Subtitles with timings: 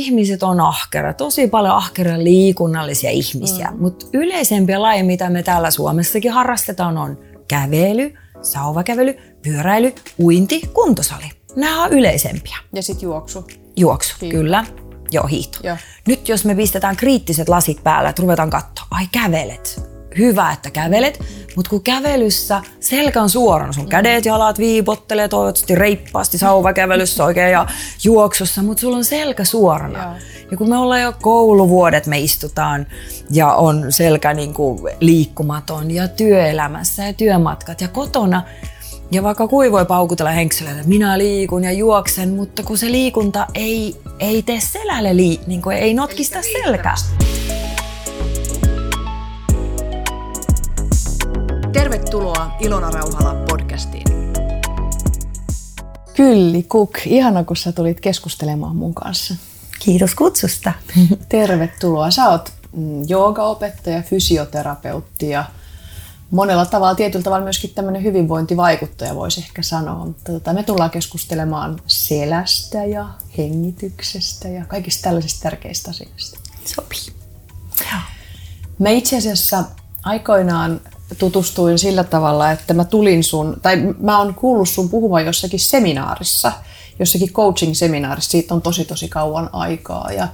[0.00, 3.82] ihmiset on ahkera, tosi paljon ahkeria liikunnallisia ihmisiä, mm.
[3.82, 11.30] mutta yleisempiä lajeja, mitä me täällä Suomessakin harrastetaan, on kävely, sauvakävely, pyöräily, uinti, kuntosali.
[11.56, 12.56] Nämä on yleisempiä.
[12.74, 13.44] Ja sitten juoksu.
[13.76, 14.36] Juoksu, Hiihto.
[14.38, 14.64] kyllä.
[15.12, 15.58] Joo, hiihto.
[15.62, 15.76] Joo.
[16.06, 21.20] Nyt jos me pistetään kriittiset lasit päällä, että ruvetaan katsoa, ai kävelet, hyvä, että kävelet,
[21.56, 27.66] mutta kun kävelyssä selkä on suorana, sun kädet, jalat viipottelee toivottavasti reippaasti sauvakävelyssä oikein ja
[28.04, 29.98] juoksussa, mutta sulla on selkä suorana.
[29.98, 30.14] Ja.
[30.50, 32.86] ja kun me ollaan jo kouluvuodet, me istutaan
[33.30, 38.42] ja on selkä niin kuin liikkumaton ja työelämässä ja työmatkat ja kotona,
[39.12, 43.46] ja vaikka kui voi paukutella henkselölle, että minä liikun ja juoksen, mutta kun se liikunta
[43.54, 46.94] ei, ei tee selälle, lii, niin kuin ei notkista selkää.
[51.72, 54.06] Tervetuloa Ilona Rauhala podcastiin.
[56.16, 59.34] Kylli Kuk, ihana kun sä tulit keskustelemaan mun kanssa.
[59.78, 60.72] Kiitos kutsusta.
[61.28, 62.10] Tervetuloa.
[62.10, 65.44] Sä oot mm, joogaopettaja, fysioterapeutti ja
[66.30, 70.04] monella tavalla, tietyllä tavalla myöskin tämmöinen hyvinvointivaikuttaja voisi ehkä sanoa.
[70.06, 76.40] Mutta tota, me tullaan keskustelemaan selästä ja hengityksestä ja kaikista tällaisista tärkeistä asioista.
[76.64, 77.20] Sopii.
[78.78, 79.64] Me itse asiassa
[80.02, 80.80] aikoinaan
[81.18, 86.52] tutustuin sillä tavalla, että mä tulin sun, tai mä oon kuullut sun puhuvan jossakin seminaarissa,
[86.98, 90.12] jossakin coaching-seminaarissa, siitä on tosi tosi kauan aikaa.
[90.12, 90.28] Ja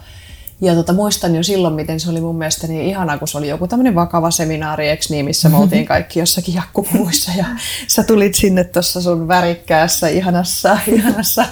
[0.60, 3.48] ja tota, muistan jo silloin, miten se oli mun mielestä niin ihanaa, kun se oli
[3.48, 7.44] joku tämmöinen vakava seminaari, eikö niin, missä me oltiin kaikki jossakin jakkupuvuissa ja
[7.88, 11.44] sä tulit sinne tuossa sun värikkäässä, ihanassa, ihanassa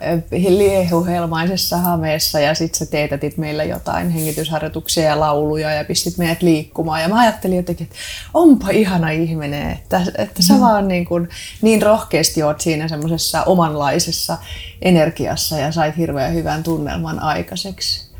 [0.00, 6.42] eh, liehuhelmaisessa hameessa ja sit sä teetätit meille jotain hengitysharjoituksia ja lauluja ja pistit meidät
[6.42, 7.96] liikkumaan ja mä ajattelin jotenkin, että
[8.34, 10.60] onpa ihana ihminen, että, että sä mm.
[10.60, 11.28] vaan niin, kuin,
[11.62, 14.38] niin rohkeasti oot siinä semmoisessa omanlaisessa
[14.82, 18.15] energiassa ja sait hirveän hyvän tunnelman aikaiseksi.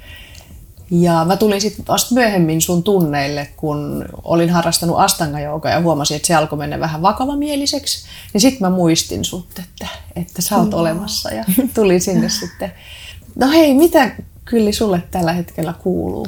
[0.90, 5.50] Ja mä tulin sitten vasta myöhemmin sun tunneille, kun olin harrastanut astanga ja
[5.82, 8.06] huomasin, että se alkoi mennä vähän vakavamieliseksi.
[8.32, 10.78] Niin sitten mä muistin sut, että, että sä oot mm.
[10.78, 11.44] olemassa ja
[11.74, 12.72] tulin sinne sitten.
[13.34, 14.10] No hei, mitä
[14.44, 16.26] kyllä sulle tällä hetkellä kuuluu?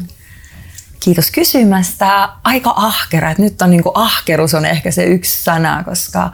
[1.01, 2.29] Kiitos kysymästä.
[2.45, 3.35] Aika ahkera.
[3.39, 6.31] Nyt on niin kuin ahkerus on ehkä se yksi sana, koska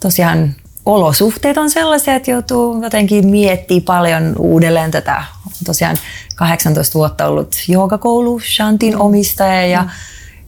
[0.00, 0.54] tosiaan
[0.86, 5.24] olosuhteet on sellaisia, että joutuu jotenkin miettimään paljon uudelleen tätä.
[5.64, 5.96] Tosiaan
[6.36, 9.88] 18 vuotta ollut joogakoulu, Shantin omistaja ja, mm.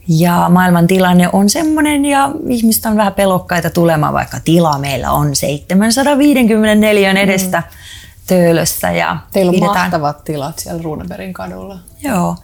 [0.07, 5.35] ja maailman tilanne on semmoinen ja ihmiset on vähän pelokkaita tulemaan, vaikka tila meillä on
[5.35, 7.65] 754 edestä mm.
[8.27, 8.91] Töölössä.
[8.91, 9.77] Ja Teillä on pidetään...
[9.77, 11.79] mahtavat tilat siellä Runeberin kadulla.
[12.03, 12.35] Joo.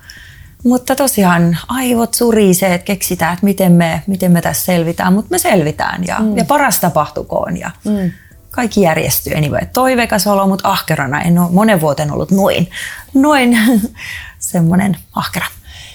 [0.63, 5.39] Mutta tosiaan aivot surisee, että keksitään, että miten me, miten me tässä selvitään, mutta me
[5.39, 6.37] selvitään ja, mm.
[6.37, 8.11] ja paras tapahtukoon ja mm.
[8.51, 9.33] Kaikki järjestyy.
[9.33, 12.69] Anyway, toiveikas olo, mutta ahkerana en ole monen vuoten ollut noin,
[13.13, 13.57] noin
[14.39, 15.45] semmoinen ahkera.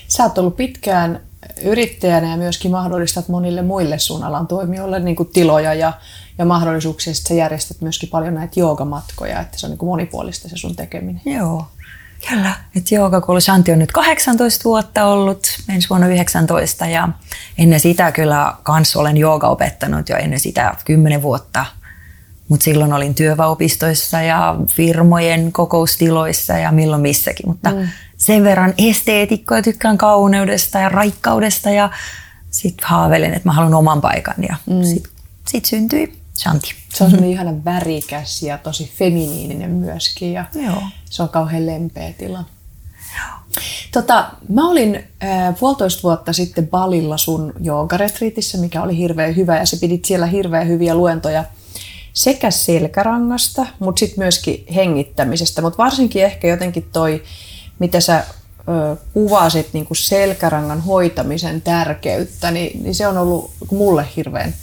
[0.08, 1.20] Sä oot ollut pitkään
[1.62, 5.92] yrittäjänä ja myöskin mahdollistat monille muille sun alan toimijoille niin kuin tiloja ja,
[6.38, 7.14] ja mahdollisuuksia.
[7.14, 10.76] Sitten sä järjestät myöskin paljon näitä joogamatkoja, että se on niin kuin monipuolista se sun
[10.76, 11.22] tekeminen.
[11.24, 11.66] Joo,
[12.28, 17.08] Kyllä, että joogakoulu Shanti on nyt 18 vuotta ollut, ensi vuonna 19 ja
[17.58, 21.66] ennen sitä kyllä kans olen jooga opettanut jo ennen sitä 10 vuotta.
[22.48, 27.48] Mutta silloin olin työväopistoissa ja firmojen kokoustiloissa ja milloin missäkin.
[27.48, 27.88] Mutta mm.
[28.16, 31.90] sen verran esteetikkoja tykkään kauneudesta ja raikkaudesta ja
[32.50, 34.82] sitten haaveilen, että mä haluan oman paikan ja mm.
[34.84, 35.12] sitten
[35.46, 36.74] sit syntyi Shanti.
[36.94, 37.26] Se on mm-hmm.
[37.26, 40.82] ihana värikäs ja tosi feminiininen myöskin ja Joo.
[41.10, 42.44] se on kauhean lempeä tila.
[43.92, 49.66] Tota, mä olin äh, puolitoista vuotta sitten Balilla sun joogaretriitissä, mikä oli hirveän hyvä ja
[49.66, 51.44] se pidit siellä hirveän hyviä luentoja
[52.16, 57.22] sekä selkärangasta, mutta sitten myöskin hengittämisestä, mutta varsinkin ehkä jotenkin toi,
[57.78, 58.24] mitä sä
[58.68, 64.54] ö, kuvasit niin kuin selkärangan hoitamisen tärkeyttä, niin, niin se on ollut mulle hirveän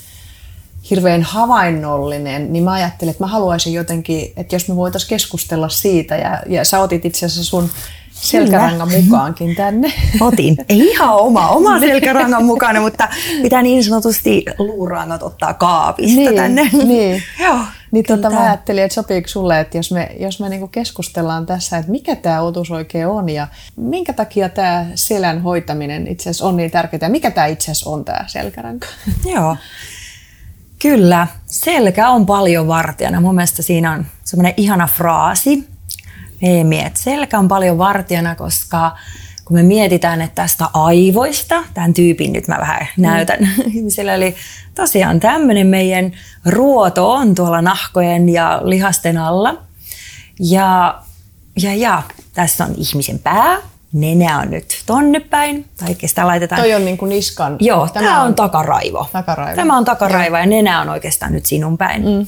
[0.90, 6.16] hirveän havainnollinen, niin mä ajattelin, että mä haluaisin jotenkin, että jos me voitaisiin keskustella siitä,
[6.16, 7.70] ja, ja sä otit itse asiassa sun
[8.24, 9.94] selkärangan mukaankin tänne.
[10.22, 10.58] Otin.
[10.70, 13.08] Ei ihan oma, oma selkärangan mukana, mutta
[13.42, 16.70] pitää niin sanotusti luurangat ottaa kaapista niin, tänne.
[16.74, 17.60] Niin, Joo,
[17.92, 21.78] niin tota, mä ajattelin, että sopiiko sulle, että jos me, jos me niinku keskustellaan tässä,
[21.78, 26.58] että mikä tämä otus oikein on ja minkä takia tämä selän hoitaminen itse asiassa on
[26.58, 28.88] niin tärkeää mikä tämä itse asiassa on tämä selkäranka.
[29.34, 29.58] Joo.
[30.82, 33.22] Kyllä, selkä on paljon vartijana.
[33.22, 35.68] Mun mielestä siinä on semmoinen ihana fraasi,
[36.44, 38.98] meemi, että selkä on paljon vartijana, koska
[39.46, 43.64] kun me mietitään, että tästä aivoista, tämän tyypin nyt mä vähän näytän mm.
[43.66, 44.36] ihmisille, eli
[44.76, 46.12] tosiaan tämmöinen meidän
[46.46, 49.58] ruoto on tuolla nahkojen ja lihasten alla.
[50.40, 51.00] Ja,
[51.62, 52.02] ja, ja
[52.34, 53.58] Tässä on ihmisen pää,
[53.94, 56.62] nenä on nyt tonne päin, tai oikeastaan laitetaan...
[56.62, 57.56] Toi on niin kuin niskan...
[57.60, 59.10] Joo, tämä, tämä on, on takaraivo.
[59.12, 59.56] takaraivo.
[59.56, 60.42] Tämä on takaraivo ja.
[60.42, 62.02] ja nenä on oikeastaan nyt sinun päin.
[62.02, 62.28] Mm.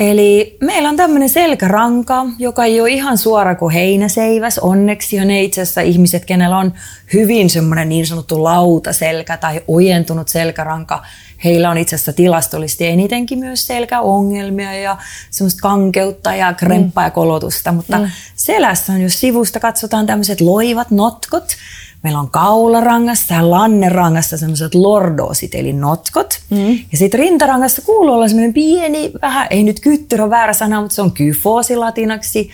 [0.00, 4.58] Eli meillä on tämmöinen selkäranka, joka ei ole ihan suora kuin heinäseiväs.
[4.58, 6.74] Onneksi on ne itse asiassa ihmiset, kenellä on
[7.12, 11.02] hyvin semmoinen niin sanottu lautaselkä tai ojentunut selkäranka.
[11.44, 14.96] Heillä on itse asiassa tilastollisesti enitenkin myös selkäongelmia ja
[15.30, 17.06] semmoista kankeutta ja kremppaa mm.
[17.06, 17.72] ja kolotusta.
[17.72, 18.10] Mutta mm.
[18.36, 21.56] selässä on, jos sivusta katsotaan tämmöiset loivat notkot,
[22.02, 26.40] Meillä on kaularangassa ja lannerangassa semmoiset lordoosit, eli notkot.
[26.50, 26.78] Mm.
[26.92, 31.02] Ja sitten rintarangassa kuuluu olla semmoinen pieni, vähän, ei nyt kyttyrä väärä sana, mutta se
[31.02, 32.50] on kyfoosi latinaksi.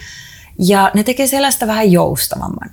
[0.59, 2.71] Ja ne tekee selästä vähän joustavamman.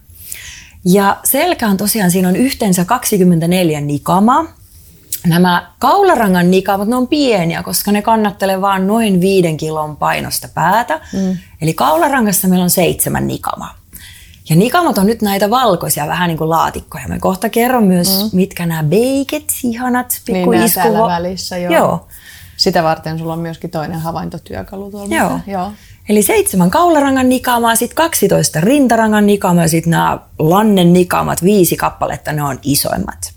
[0.86, 4.46] Ja selkä on tosiaan, siinä on yhteensä 24 nikamaa.
[5.28, 11.02] Nämä kaularangan nikamat, ne on pieniä, koska ne kannattelee vain noin viiden kilon painosta päätä.
[11.14, 11.38] Mm.
[11.62, 13.83] Eli kaularangassa meillä on seitsemän nikamaa.
[14.50, 17.08] Ja nikamat on nyt näitä valkoisia vähän niin kuin laatikkoja.
[17.08, 18.38] Mä kohta kerron myös, mm.
[18.38, 21.74] mitkä nämä beiket, ihanat pikku niin täällä välissä, joo.
[21.74, 22.08] joo.
[22.58, 25.16] Sitä varten sulla on myöskin toinen havaintotyökalu tuolla.
[25.16, 25.40] Joo.
[25.48, 25.72] joo.
[26.10, 32.44] Eli seitsemän kaularangan nikaamaa, sitten 12 rintarangan nikaamaa, sitten nämä lannen nikaamat, viisi kappaletta, ne
[32.44, 33.34] on isoimmat.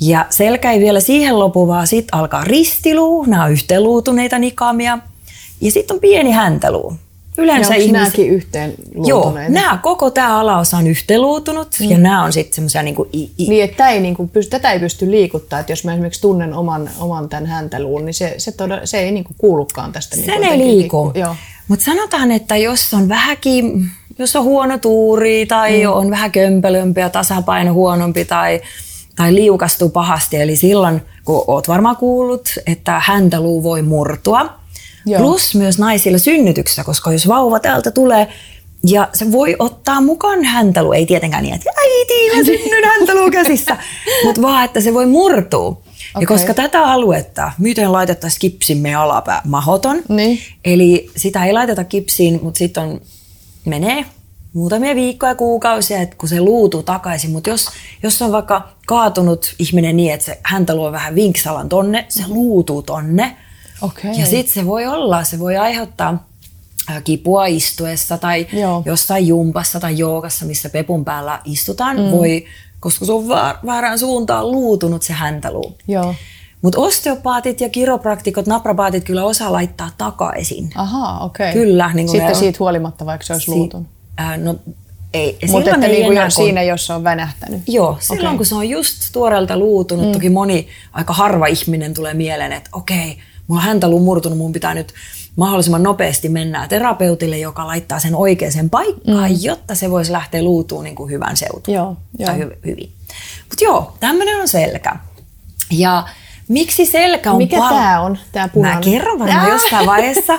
[0.00, 4.98] Ja selkä ei vielä siihen lopu, vaan sitten alkaa ristiluu, nämä on yhteenluutuneita nikaamia.
[5.60, 6.96] Ja sitten on pieni häntäluu.
[7.38, 7.92] Yleensä ihmiset...
[7.92, 8.74] nämäkin yhteen
[9.06, 11.90] Joo, nämä, koko tämä alaosa on yhteenluutunut mm.
[11.90, 13.08] ja nämä on sitten semmoisia niin kuin...
[13.12, 13.48] I, i...
[13.48, 16.90] Niin, että ei, niin kuin, tätä ei pysty liikuttaa, että jos mä esimerkiksi tunnen oman,
[16.98, 20.16] oman tämän häntäluun, niin se, se, todella, se ei niin kuin kuulukaan tästä.
[20.16, 21.12] Se niin ei liiku.
[21.68, 25.92] Mutta sanotaan, että jos on vähänkin, jos on huono tuuri tai mm.
[25.92, 28.60] on vähän kömpelömpi ja tasapaino huonompi tai,
[29.16, 34.57] tai liukastuu pahasti, eli silloin, kun oot varmaan kuullut, että häntäluu voi murtua,
[35.08, 35.22] Joo.
[35.22, 38.28] Plus myös naisilla synnytyksessä, koska jos vauva täältä tulee
[38.86, 43.76] ja se voi ottaa mukaan häntälu, ei tietenkään niin, että äiti, mä synnyn häntälu käsissä,
[44.24, 45.68] mutta vaan, että se voi murtua.
[45.68, 45.82] Okay.
[46.20, 50.02] Ja koska tätä aluetta, miten laitettaisiin kipsin meidän alapää, mahoton.
[50.08, 50.38] Niin.
[50.64, 53.00] Eli sitä ei laiteta kipsiin, mutta sitten on,
[53.64, 54.04] menee
[54.52, 57.30] muutamia viikkoja, kuukausia, että kun se luutuu takaisin.
[57.30, 57.68] Mutta jos,
[58.02, 62.82] jos on vaikka kaatunut ihminen niin, että se häntälu on vähän vinksalan tonne, se luutuu
[62.82, 63.36] tonne,
[63.82, 64.10] Okay.
[64.10, 66.28] Ja sitten se voi olla, se voi aiheuttaa
[67.04, 68.82] kipua istuessa tai Joo.
[68.84, 72.10] jossain jumpassa tai joogassa, missä pepun päällä istutaan, mm.
[72.10, 72.44] voi,
[72.80, 73.28] koska se on
[73.66, 75.78] väärään suuntaan luutunut se häntäluu.
[76.62, 80.70] Mutta osteopaatit ja kiropraktikot, naprapaatit kyllä osaa laittaa takaisin.
[80.74, 81.50] Aha, okei.
[81.50, 81.62] Okay.
[81.62, 81.90] Kyllä.
[81.94, 83.86] Niin Sitten siitä huolimatta, vaikka se olisi si- luutunut.
[84.20, 84.56] Äh, no,
[85.14, 85.38] ei.
[85.50, 86.30] Mutta että niin kuin kun...
[86.30, 87.62] siinä, jos se on vänähtänyt.
[87.66, 88.36] Joo, silloin okay.
[88.36, 90.12] kun se on just tuoreelta luutunut, mm.
[90.12, 94.52] toki moni, aika harva ihminen tulee mieleen, että okei, okay, mulla on häntä murtunut, mun
[94.52, 94.94] pitää nyt
[95.36, 99.38] mahdollisimman nopeasti mennä terapeutille, joka laittaa sen oikeaan paikkaan, mm.
[99.40, 101.74] jotta se voisi lähteä luutuun niin kuin hyvän seutuun.
[101.76, 102.26] Joo, joo.
[102.26, 102.92] Tai hy- hyvin.
[103.48, 104.96] Mutta joo, tämmöinen on selkä.
[105.70, 106.08] Ja
[106.48, 108.78] Miksi selkä on Mikä pal- tämä on, tämä punainen?
[108.78, 110.38] Mä kerron varmaan jossain vaiheessa.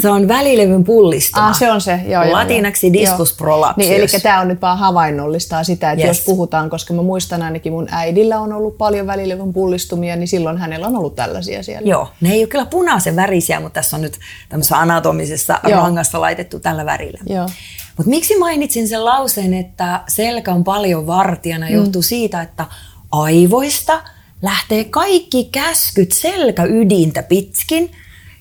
[0.00, 1.48] Se on välilevyn pullistuma.
[1.48, 2.32] Ah, se on se, joo.
[2.32, 2.92] Latinaksi joo.
[2.92, 3.88] discus prolapsius.
[3.88, 6.18] Niin, eli tämä on nyt vaan havainnollistaa sitä, että yes.
[6.18, 10.58] jos puhutaan, koska mä muistan ainakin mun äidillä on ollut paljon välilevyn pullistumia, niin silloin
[10.58, 11.88] hänellä on ollut tällaisia siellä.
[11.88, 14.18] Joo, ne ei ole kyllä punaisen värisiä, mutta tässä on nyt
[14.48, 15.80] tämmöisessä anatomisessa joo.
[15.80, 17.18] rangassa laitettu tällä värillä.
[17.26, 17.46] Joo.
[17.96, 21.74] Mutta miksi mainitsin sen lauseen, että selkä on paljon vartijana, mm.
[21.74, 22.66] johtuu siitä, että
[23.10, 24.00] aivoista–
[24.42, 27.90] lähtee kaikki käskyt selkäydintä pitkin.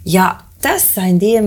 [0.06, 1.46] Ja tässä en tiedä,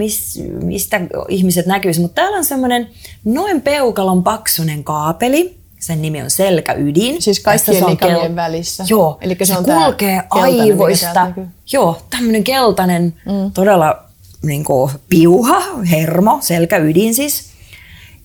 [0.62, 2.90] mistä ihmiset näkyisi, mutta täällä on semmoinen
[3.24, 5.56] noin peukalon paksunen kaapeli.
[5.78, 7.22] Sen nimi on selkäydin.
[7.22, 8.36] Siis kaikkien kel...
[8.36, 8.84] välissä.
[8.88, 11.32] Joo, Eli se, se on kulkee aivoista.
[11.72, 13.52] Joo, tämmöinen keltainen, mm.
[13.54, 14.04] todella
[14.42, 17.50] niin kuin, piuha, hermo, selkäydin siis.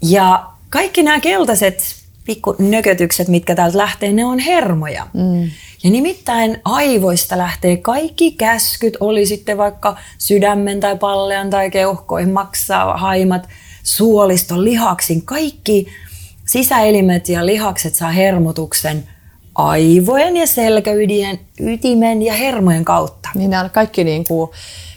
[0.02, 5.08] Ja kaikki nämä keltaiset pikku nökötykset, mitkä täältä lähtee, ne on hermoja.
[5.14, 5.50] Mm.
[5.84, 12.98] Ja nimittäin aivoista lähtee kaikki käskyt, oli sitten vaikka sydämen tai pallean tai keuhkoihin maksaa
[12.98, 13.50] haimat,
[13.84, 15.26] suoliston, lihaksin.
[15.26, 15.88] Kaikki
[16.46, 19.04] sisäelimet ja lihakset saa hermotuksen
[19.56, 23.30] aivojen ja selkäydien, ytimen ja hermojen kautta.
[23.36, 24.52] Niin nämä kaikki niin kuin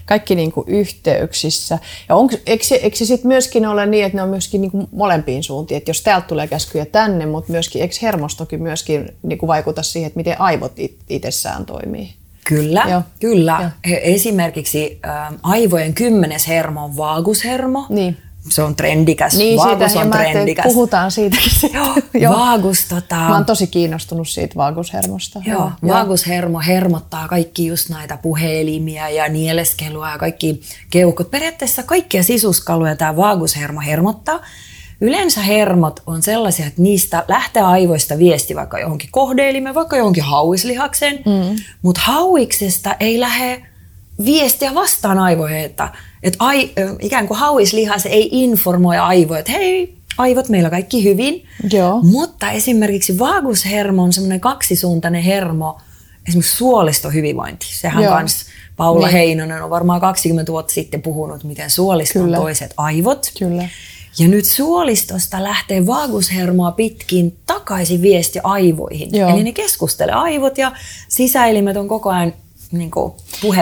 [0.09, 1.79] kaikki niin kuin yhteyksissä.
[2.09, 4.71] Ja onko, eikö, se, eikö se sitten myöskin ole niin, että ne on myöskin niin
[4.71, 9.39] kuin molempiin suuntiin, että jos täältä tulee käskyjä tänne, mutta myöskin, eikö hermostokin myöskin niin
[9.39, 10.73] kuin vaikuta siihen, että miten aivot
[11.09, 12.13] itsessään toimii?
[12.45, 13.03] Kyllä, Joo.
[13.21, 13.59] kyllä.
[13.61, 13.99] Joo.
[14.03, 17.87] Esimerkiksi ä, aivojen kymmenes hermo on vaagushermo.
[17.89, 18.17] Niin
[18.51, 19.37] se on trendikäs.
[19.37, 20.65] Niin, Vaagus siitä, on trendikäs.
[20.65, 21.51] Puhutaan siitäkin.
[21.75, 22.33] Joo, Joo.
[22.33, 23.15] Vaagus, tota...
[23.15, 25.41] Mä oon tosi kiinnostunut siitä vaagushermosta.
[25.47, 25.95] Joo, Joo.
[25.95, 31.31] vaagushermo hermottaa kaikki just näitä puhelimia ja nieleskelua ja kaikki keuhkot.
[31.31, 34.41] Periaatteessa kaikkia sisuskaluja tämä vaagushermo hermottaa.
[35.01, 41.17] Yleensä hermot on sellaisia, että niistä lähtee aivoista viesti vaikka johonkin kohdeelimeen, vaikka johonkin hauislihakseen,
[41.17, 41.57] mm.
[41.83, 43.63] mutta hauiksesta ei lähde
[44.25, 45.89] viestiä vastaan aivoihin, että,
[46.23, 46.71] että ai,
[47.01, 51.45] ikään kuin hauislihas ei informoi aivoja, että hei, aivot meillä kaikki hyvin.
[51.73, 52.01] Joo.
[52.03, 55.79] Mutta esimerkiksi vaagushermo on semmoinen kaksisuuntainen hermo,
[56.29, 57.67] esimerkiksi suolistohyvinvointi.
[57.71, 58.15] Sehän Joo.
[58.15, 58.47] kans
[58.77, 59.13] Paula niin.
[59.13, 63.33] Heinonen on varmaan 20 vuotta sitten puhunut, miten suolisto on toiset aivot.
[63.39, 63.69] Kyllä.
[64.19, 69.09] Ja nyt suolistosta lähtee vaagushermoa pitkin takaisin viesti aivoihin.
[69.13, 69.31] Joo.
[69.31, 70.73] Eli ne keskustelee aivot ja
[71.09, 72.33] sisäelimet on koko ajan
[72.73, 73.13] niin kuin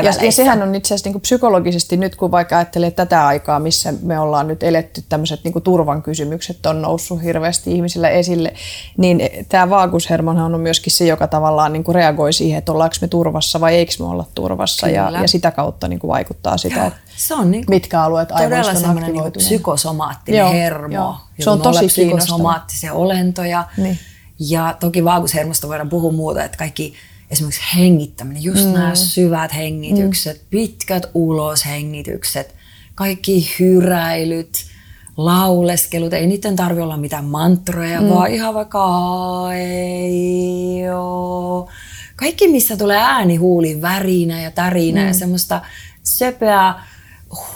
[0.03, 3.61] ja, ja sehän on itse asiassa niin kuin psykologisesti nyt, kun vaikka ajattelee tätä aikaa,
[3.61, 8.55] missä me ollaan nyt eletty, tämmöiset niin turvan kysymykset on noussut hirveästi ihmisillä esille,
[8.97, 13.09] niin tämä vaagushermonhan on myöskin se, joka tavallaan niin kuin reagoi siihen, että ollaanko me
[13.09, 16.87] turvassa vai eikö me olla turvassa, ja, ja sitä kautta niin kuin vaikuttaa sitä, Joo.
[16.87, 18.97] että se on niin mitkä alueet aivoista on.
[18.97, 20.95] Todella niin psykosomaattinen Joo, hermo.
[20.95, 21.17] Joo.
[21.41, 23.65] Se on tosi psykosomaattisia olentoja.
[23.77, 23.99] Niin.
[24.39, 26.95] Ja toki vaagushermosta voidaan puhua muuta, että kaikki
[27.31, 28.73] esimerkiksi hengittäminen, just mm.
[28.73, 30.47] nämä syvät hengitykset, mm.
[30.51, 32.55] pitkät uloshengitykset,
[32.95, 34.65] kaikki hyräilyt,
[35.17, 38.09] lauleskelut, ei niiden tarvi olla mitään mantroja, mm.
[38.09, 38.85] vaan ihan vaikka
[39.55, 40.83] ei
[42.17, 45.07] Kaikki, missä tulee ääni huuliin, värinä ja tärinä mm.
[45.07, 45.61] ja semmoista
[46.03, 46.75] söpöä,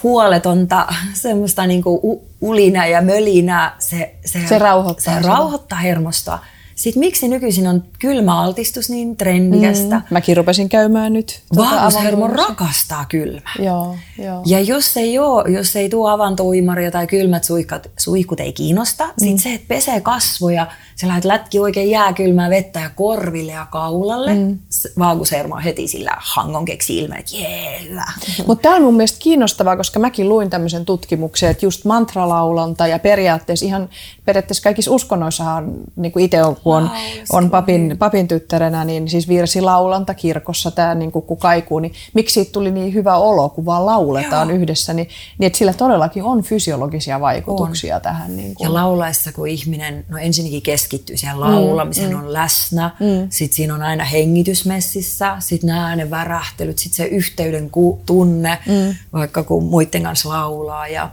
[0.02, 6.38] huoletonta, semmoista niinku ulina ja mölinää, se, se, se rauhoittaa, se rauhoittaa hermostoa.
[6.80, 9.96] Sitten miksi nykyisin on kylmäaltistus niin trendikästä?
[9.96, 11.40] Mm, mäkin rupesin käymään nyt.
[11.54, 13.54] Tuota Vaagushermo rakastaa kylmää.
[13.58, 14.42] Joo, joo.
[14.46, 19.12] Ja jos ei, ole, jos ei tuo avantoimaria tai kylmät suihkat, suihkut ei kiinnosta, mm.
[19.16, 24.34] sitten se, että pesee kasvoja, sä lähdet lätki oikein jääkylmää vettä ja korville ja kaulalle,
[24.34, 24.58] mm.
[24.98, 28.04] vaagushermo heti sillä hangon keksi ilme, että jee, hyvä.
[28.46, 32.98] Mutta tämä on mun mielestä kiinnostavaa, koska mäkin luin tämmöisen tutkimuksen, että just mantralaulanta ja
[32.98, 33.88] periaatteessa ihan
[34.24, 36.90] periaatteessa kaikissa uskonnoissahan, niin kuin itse on, kun
[37.30, 41.92] on, on papin, papin tyttärenä, niin siis virsilaulanta kirkossa, tämä niin kuin, kun kaikuu, niin
[42.14, 44.58] miksi siitä tuli niin hyvä olo, kun vaan lauletaan Joo.
[44.58, 45.08] yhdessä, niin,
[45.38, 48.02] niin että sillä todellakin on fysiologisia vaikutuksia on.
[48.02, 48.36] tähän.
[48.36, 48.64] Niin kuin.
[48.64, 52.24] Ja laulaessa, kun ihminen, no ensinnäkin keskittyy siihen laulamiseen, mm, mm.
[52.24, 53.26] on läsnä, mm.
[53.30, 57.70] sitten siinä on aina hengitysmessissä, sitten nämä äänen värähtelyt, sitten se yhteyden
[58.06, 58.94] tunne, mm.
[59.12, 61.10] vaikka kun muiden kanssa laulaa ja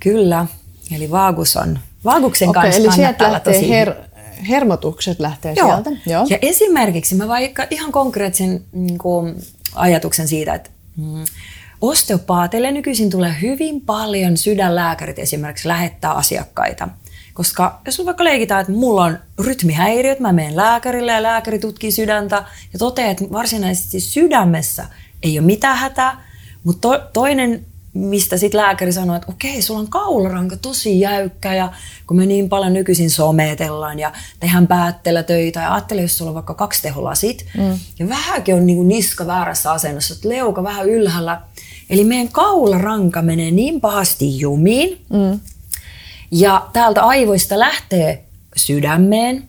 [0.00, 0.46] kyllä,
[0.96, 3.68] eli vaagus on Vaaguksen okay, kanssa eli sieltä lähtee tosi...
[3.70, 3.94] her,
[4.48, 5.68] hermotukset lähtee Joo.
[5.68, 5.90] sieltä.
[6.06, 6.26] Joo.
[6.30, 9.34] Ja esimerkiksi mä vaikka ihan konkreettisen niin kuin,
[9.74, 11.24] ajatuksen siitä, että mm,
[11.80, 16.88] osteopaateille nykyisin tulee hyvin paljon sydänlääkärit esimerkiksi lähettää asiakkaita.
[17.34, 21.92] Koska jos on vaikka leikitään, että mulla on rytmihäiriöt, mä menen lääkärille ja lääkäri tutkii
[21.92, 24.86] sydäntä ja toteaa, että varsinaisesti sydämessä
[25.22, 26.24] ei ole mitään hätää,
[26.64, 31.72] mutta to, toinen mistä sitten lääkäri sanoi, että okei, sulla on kaularanka tosi jäykkä ja
[32.06, 36.34] kun me niin paljon nykyisin sometellaan ja tehdään päätteellä töitä ja ajattele, jos sulla on
[36.34, 37.78] vaikka kaksi teholasit mm.
[37.98, 41.40] ja vähänkin on niin niska väärässä asennossa, että leuka vähän ylhäällä.
[41.90, 45.40] Eli meidän kaularanka menee niin pahasti jumiin mm.
[46.30, 48.24] ja täältä aivoista lähtee
[48.56, 49.48] sydämeen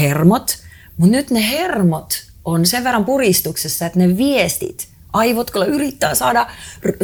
[0.00, 0.58] hermot,
[0.96, 6.46] mutta nyt ne hermot on sen verran puristuksessa, että ne viestit aivot kyllä yrittää saada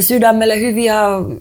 [0.00, 0.94] sydämelle hyviä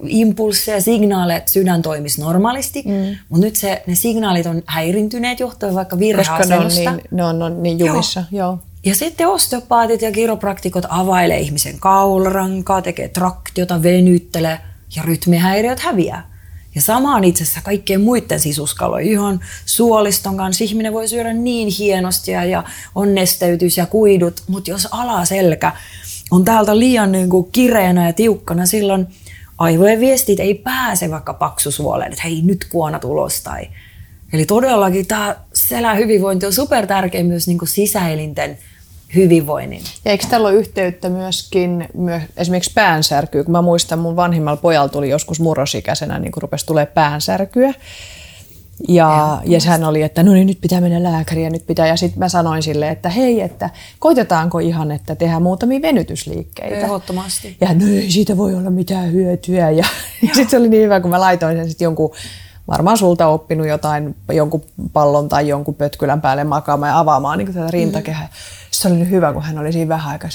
[0.08, 3.17] impulseja, signaaleja, että sydän toimisi normaalisti, mm.
[3.29, 6.55] mutta nyt se, ne signaalit on häirintyneet johtuen vaikka virheasennosta.
[6.65, 8.48] Koska ne on niin, ne on, on niin jumissa, joo.
[8.48, 8.60] joo.
[8.86, 14.60] Ja sitten osteopaatit ja kiropraktikot availee ihmisen kaularankaa, tekee traktiota, venyttelee
[14.96, 16.34] ja rytmihäiriöt häviää.
[16.75, 19.08] Ja sama on itse asiassa kaikkien muiden sisuskalojen.
[19.08, 22.63] Ihan suoliston kanssa ihminen voi syödä niin hienosti ja
[22.96, 25.72] on nesteytys ja kuidut, mutta jos alaselkä
[26.32, 29.08] on täältä liian niin kuin kireänä ja tiukkana, silloin
[29.58, 33.68] aivojen viestit ei pääse vaikka paksusuoleen, että hei nyt kuona tulos tai
[34.34, 38.58] Eli todellakin tämä selän hyvinvointi on super tärkeä myös niin kuin sisäelinten
[39.15, 39.82] hyvinvoinnin.
[40.06, 43.46] Ja eikö tällä ole yhteyttä myöskin myös esimerkiksi päänsärkyyn?
[43.46, 47.74] Kun mä muistan, mun vanhimmalla pojalla tuli joskus murrosikäisenä, niin kun rupesi tulee päänsärkyä.
[48.88, 51.88] Ja, ja sehän oli, että no niin, nyt pitää mennä lääkäriin ja nyt pitää.
[51.88, 56.75] Ja sitten mä sanoin sille, että hei, että koitetaanko ihan, että tehdään muutamia venytysliikkeitä.
[56.75, 57.58] Ehdottomasti.
[57.62, 59.70] Ja no ei siitä voi olla mitään hyötyä.
[59.70, 59.86] Ja,
[60.22, 62.12] ja sitten se oli niin hyvä, kun mä laitoin sen sitten jonkun,
[62.68, 64.63] varmaan sulta oppinut jotain, jonkun
[64.94, 68.27] pallon tai jonkun pötkylän päälle makaamaan ja avaamaan niin tätä rintakehää.
[68.27, 68.34] Mm.
[68.72, 70.30] Se oli niin hyvä, kun hän oli siinä vähän aikaa,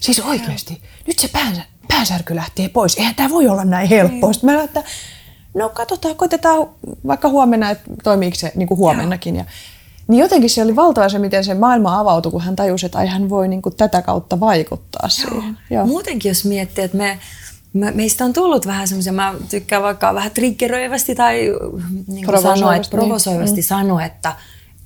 [0.00, 2.98] Siis oikeasti, nyt se päänsä, päänsärky lähtee pois.
[2.98, 4.30] Eihän tämä voi olla näin helppoa.
[4.30, 4.56] Niin.
[4.56, 4.82] Mä että
[5.56, 6.68] no katsotaan, koitetaan
[7.06, 9.36] vaikka huomenna, että toimiiko se niin kuin huomennakin.
[9.36, 9.44] Ja,
[10.08, 13.06] niin jotenkin se oli valtava se, miten se maailma avautui, kun hän tajusi, että ai
[13.06, 15.30] hän voi niin kuin tätä kautta vaikuttaa Joo.
[15.30, 15.58] siihen.
[15.70, 15.86] Joo.
[15.86, 17.18] Muutenkin jos miettii, että me,
[17.94, 21.40] meistä on tullut vähän semmoisia, mä tykkään vaikka vähän triggeröivästi tai
[22.08, 23.64] niin provosoivasti, sanoa, että provosoivasti niin.
[23.64, 24.36] sanoa, että,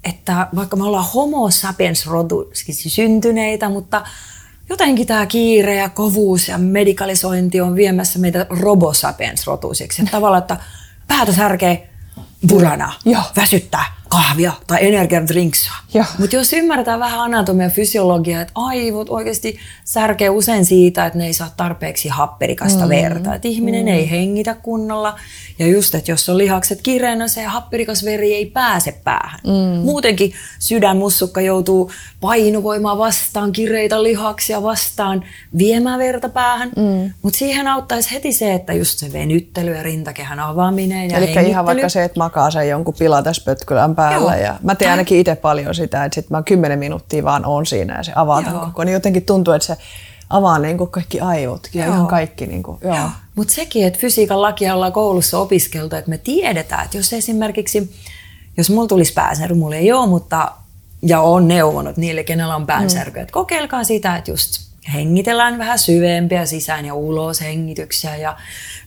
[0.04, 4.02] että vaikka me ollaan homo sapiens rotu siis syntyneitä, mutta
[4.70, 10.04] jotenkin tämä kiire ja kovuus ja medikalisointi on viemässä meitä robo sapiens rotuisiksi.
[10.10, 10.56] Tavallaan, että
[11.08, 11.90] päätä särkee
[12.48, 13.22] burana, Joo.
[13.36, 15.73] väsyttää kahvia tai energiadrinksia.
[16.19, 21.26] Mutta jos ymmärretään vähän anatomia ja fysiologiaa, että aivot oikeasti särkee usein siitä, että ne
[21.26, 22.88] ei saa tarpeeksi happerikasta mm.
[22.88, 23.35] verta.
[23.35, 23.88] Että ihminen mm.
[23.88, 25.19] ei hengitä kunnolla.
[25.59, 29.40] Ja just, että jos on lihakset kireänä, se happerikas veri ei pääse päähän.
[29.47, 29.83] Mm.
[29.85, 35.25] Muutenkin sydänmussukka joutuu painovoimaa vastaan, kireitä lihaksia vastaan,
[35.59, 36.71] viemään verta päähän.
[36.76, 37.12] Mm.
[37.23, 41.67] Mutta siihen auttaisi heti se, että just se venyttely ja rintakehän avaaminen ja Eli ihan
[41.67, 44.37] vaikka se, että makaa sen jonkun pilatespötkylän päällä.
[44.37, 44.45] Joo.
[44.45, 47.97] Ja mä teen ainakin itse paljon sitä, että sit mä kymmenen minuuttia vaan on siinä
[47.97, 48.85] ja se avaa tämän koko.
[48.85, 49.76] Niin jotenkin tuntuu, että se
[50.30, 52.47] avaa niin kuin kaikki aivotkin ja ihan kaikki.
[52.47, 52.97] Niin kuin, joo.
[52.97, 53.09] Joo.
[53.35, 57.95] Mutta sekin, että fysiikan lakia ollaan koulussa opiskeltu, että me tiedetään, että jos esimerkiksi,
[58.57, 60.52] jos mulla tulisi päänsärky, mulla ei ole, mutta
[61.02, 63.23] ja on neuvonut niille, kenellä on päänsärky, mm.
[63.23, 68.37] että kokeilkaa sitä, että just hengitellään vähän syvempiä sisään ja ulos hengityksiä ja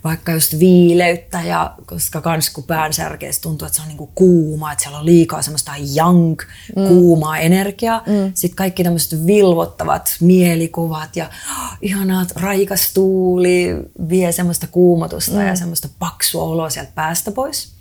[0.04, 4.72] vaikka just viileyttä, ja, koska kans kun pään särkeessä tuntuu, että se on niinku kuuma,
[4.72, 6.42] että siellä on liikaa semmoista young,
[6.76, 6.88] mm.
[6.88, 8.04] kuumaa energiaa.
[8.06, 8.32] Mm.
[8.34, 13.68] Sitten kaikki tämmöiset vilvottavat mielikuvat ja oh, ihanat raikas tuuli
[14.10, 15.48] vie semmoista kuumotusta mm.
[15.48, 17.74] ja semmoista paksua oloa sieltä päästä pois.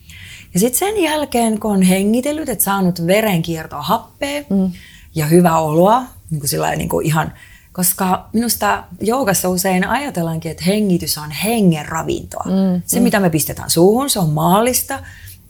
[0.54, 4.72] Ja sitten sen jälkeen, kun on hengitellyt, että saanut verenkiertoa happea mm.
[5.14, 7.32] ja hyvää oloa, niin kuin sillä niin kuin ihan
[7.72, 12.44] koska minusta joogassa usein ajatellaankin, että hengitys on hengen ravintoa.
[12.44, 13.02] Mm, se, mm.
[13.02, 14.98] mitä me pistetään suuhun, se on maallista,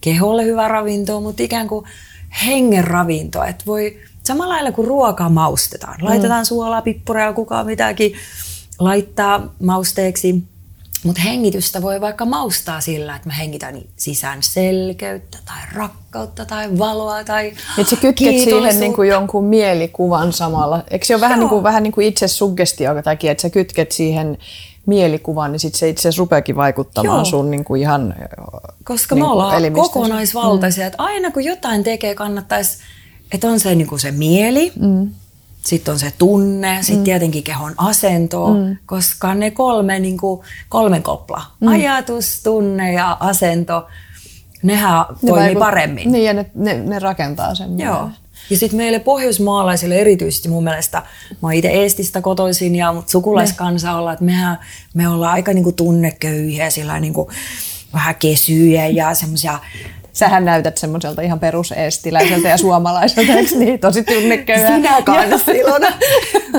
[0.01, 1.87] keholle hyvä ravintoa, mutta ikään kuin
[2.47, 3.47] hengen ravintoa.
[3.47, 6.01] Että voi samalla lailla kuin ruokaa maustetaan.
[6.01, 6.05] Mm.
[6.05, 8.15] Laitetaan suolaa, pippuria, kukaan mitäkin
[8.79, 10.43] laittaa mausteeksi.
[11.05, 17.25] Mutta hengitystä voi vaikka maustaa sillä, että mä hengitän sisään selkeyttä tai rakkautta tai valoa
[17.25, 20.83] tai Et sä kytket siihen niin kuin jonkun mielikuvan samalla.
[20.91, 23.93] Eikö se ole vähän, niin kuin, vähän niin kuin itse suggestio takia, että sä kytket
[23.93, 24.39] siihen
[24.87, 27.25] mielikuvan, niin sit se itse asiassa rupeakin vaikuttamaan Joo.
[27.25, 28.15] sun niin kuin ihan
[28.85, 29.83] Koska niin me ollaan elimistä.
[29.83, 30.87] kokonaisvaltaisia, mm.
[30.87, 32.79] että aina kun jotain tekee, kannattaisi,
[33.33, 35.11] että on se, niin kuin se mieli, mm
[35.67, 37.05] sitten on se tunne, sitten mm.
[37.05, 38.77] tietenkin kehon asento, mm.
[38.87, 41.69] koska ne kolme, niin kuin, kolmen kopla, mm.
[41.69, 43.87] ajatus, tunne ja asento,
[44.63, 46.13] nehän ne toimii vaikut, paremmin.
[46.13, 47.79] Niin, ja ne, ne, ne rakentaa sen.
[47.79, 48.11] Joo.
[48.51, 50.99] Ja sitten meille pohjoismaalaisille erityisesti mun mielestä,
[51.31, 54.59] mä oon itse Eestistä kotoisin ja mut sukulaiskansa olla, että mehän,
[54.95, 57.31] me ollaan aika niinku tunneköyhiä, sillä niinku
[57.93, 59.59] vähän kesyjä ja semmoisia
[60.13, 63.81] sähän näytät semmoiselta ihan peruseestiläiseltä ja suomalaiselta, eikö niin?
[63.81, 64.77] Tosi tunneköyhä.
[64.77, 65.83] Sinä kanssa silloin.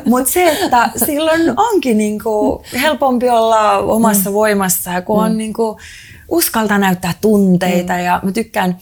[0.06, 4.34] Mutta se, että silloin onkin niinku helpompi olla omassa mm.
[4.34, 5.38] voimassa, kun on mm.
[5.38, 5.80] niinku
[6.28, 7.94] uskaltaa näyttää tunteita.
[7.94, 8.00] Mm.
[8.00, 8.78] Ja mä tykkään,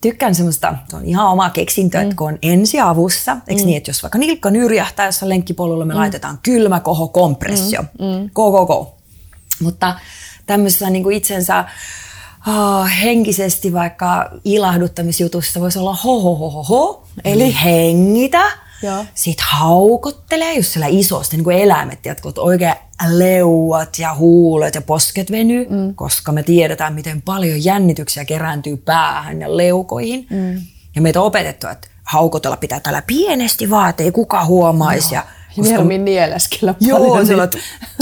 [0.00, 2.02] tykkään semmoista, se on ihan oma keksintö, mm.
[2.02, 3.66] että kun on ensiavussa, eikö mm.
[3.66, 6.00] niin, että jos vaikka nilkka nyrjähtää jossain lenkkipolulla, me mm.
[6.00, 7.82] laitetaan kylmä koho kompressio.
[7.82, 8.06] Mm.
[8.06, 8.30] Mm.
[8.34, 8.94] Go, go, go.
[9.62, 9.94] Mutta
[10.46, 11.64] tämmöisessä niin kuin itsensä
[12.46, 17.52] oh, henkisesti vaikka ilahduttamisjutussa voisi olla ho ho ho ho ho, eli mm.
[17.52, 18.42] hengitä.
[19.14, 22.74] Sitten haukottelee, jos siellä isosti, niin kuin eläimet, kun oikein
[23.08, 25.94] leuat ja huulet ja posket venyy, mm.
[25.94, 30.26] koska me tiedetään, miten paljon jännityksiä kerääntyy päähän ja leukoihin.
[30.30, 30.60] Mm.
[30.96, 35.14] Ja meitä on opetettu, että haukotella pitää tällä pienesti vaan, että ei kukaan huomaisi.
[35.14, 35.24] Ja
[35.56, 35.62] koska...
[35.62, 37.58] Mieluummin nieleskellä Joo, sillä, että,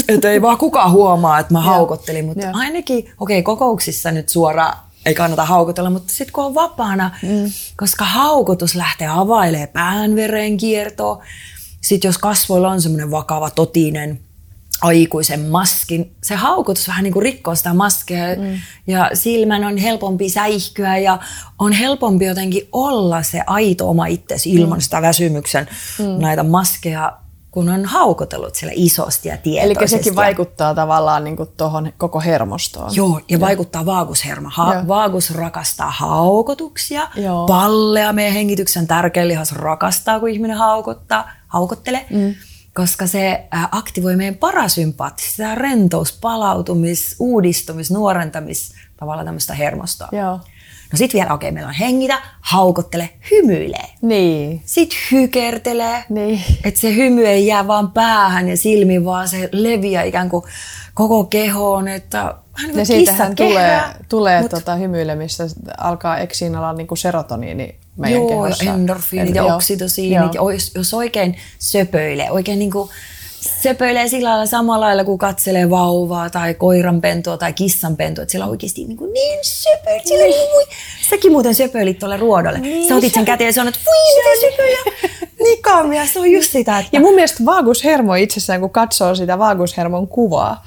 [0.07, 2.25] että ei vaan kukaan huomaa, että mä haukottelin.
[2.25, 2.51] Mutta ja.
[2.53, 7.51] ainakin, okei, okay, kokouksissa nyt suoraan ei kannata haukotella, mutta sitten kun on vapaana, mm.
[7.77, 11.23] koska haukotus lähtee availemaan päänverenkiertoa.
[11.81, 14.19] Sitten jos kasvoilla on semmoinen vakava, totinen,
[14.81, 18.59] aikuisen maskin, se haukotus vähän niin kuin rikkoo sitä maskia mm.
[18.87, 21.19] ja silmän on helpompi säihkyä ja
[21.59, 24.81] on helpompi jotenkin olla se aito oma itsesi ilman mm.
[24.81, 25.67] sitä väsymyksen
[25.99, 26.05] mm.
[26.05, 27.17] näitä maskeja
[27.51, 29.95] kun on haukotellut siellä isosti ja tietoisesti.
[29.95, 32.95] Eli sekin vaikuttaa tavallaan niin tuohon koko hermostoon.
[32.95, 33.39] Joo, ja, ja.
[33.39, 34.49] vaikuttaa vaagushermo.
[34.51, 37.45] Ha- vaagus rakastaa haukotuksia, Joo.
[37.47, 42.05] pallea meidän hengityksen tärkeä lihas rakastaa, kun ihminen haukottaa, haukottelee.
[42.09, 42.35] Mm.
[42.73, 50.07] Koska se aktivoi meidän parasympaattista rentous, palautumis, uudistumis, nuorentamis, tavallaan tämmöistä hermostoa.
[50.11, 50.39] Joo.
[50.91, 53.85] No sit vielä, okei, okay, meillä on hengitä, haukottele, hymyilee.
[54.01, 54.61] Niin.
[54.65, 56.03] Sit hykertelee.
[56.09, 56.43] Niin.
[56.63, 60.43] Että se hymy ei jää vaan päähän ja silmiin, vaan se leviää ikään kuin
[60.93, 61.87] koko kehoon.
[61.87, 65.43] Että hän ja siitähän tulee, tulee Mut, tota hymyilemistä,
[65.77, 68.73] alkaa eksiin olla niin serotoniini meidän joo, kehossa.
[68.73, 70.33] endorfiinit ja oksitosiinit.
[70.33, 72.89] Ja jos, jos oikein söpöilee, oikein niin kuin
[73.41, 78.51] söpöilee sillä lailla samalla lailla, kun katselee vauvaa tai koiranpentua tai kissanpentua, että siellä on
[78.51, 80.01] oikeasti niin, kuin niin söpöillä.
[80.05, 80.51] Siellä niin.
[80.53, 80.63] Voi.
[81.09, 82.59] Säkin muuten söpöilit tuolle ruodolle.
[82.59, 84.79] Niin, Sä otit sen käteen ja sanoit, voi mitä söpöillä.
[85.39, 86.79] Niin kaamia, se on just sitä.
[86.79, 86.89] Että...
[86.91, 90.65] Ja mun mielestä vaagushermo itsessään, kun katsoo sitä vaagushermon kuvaa,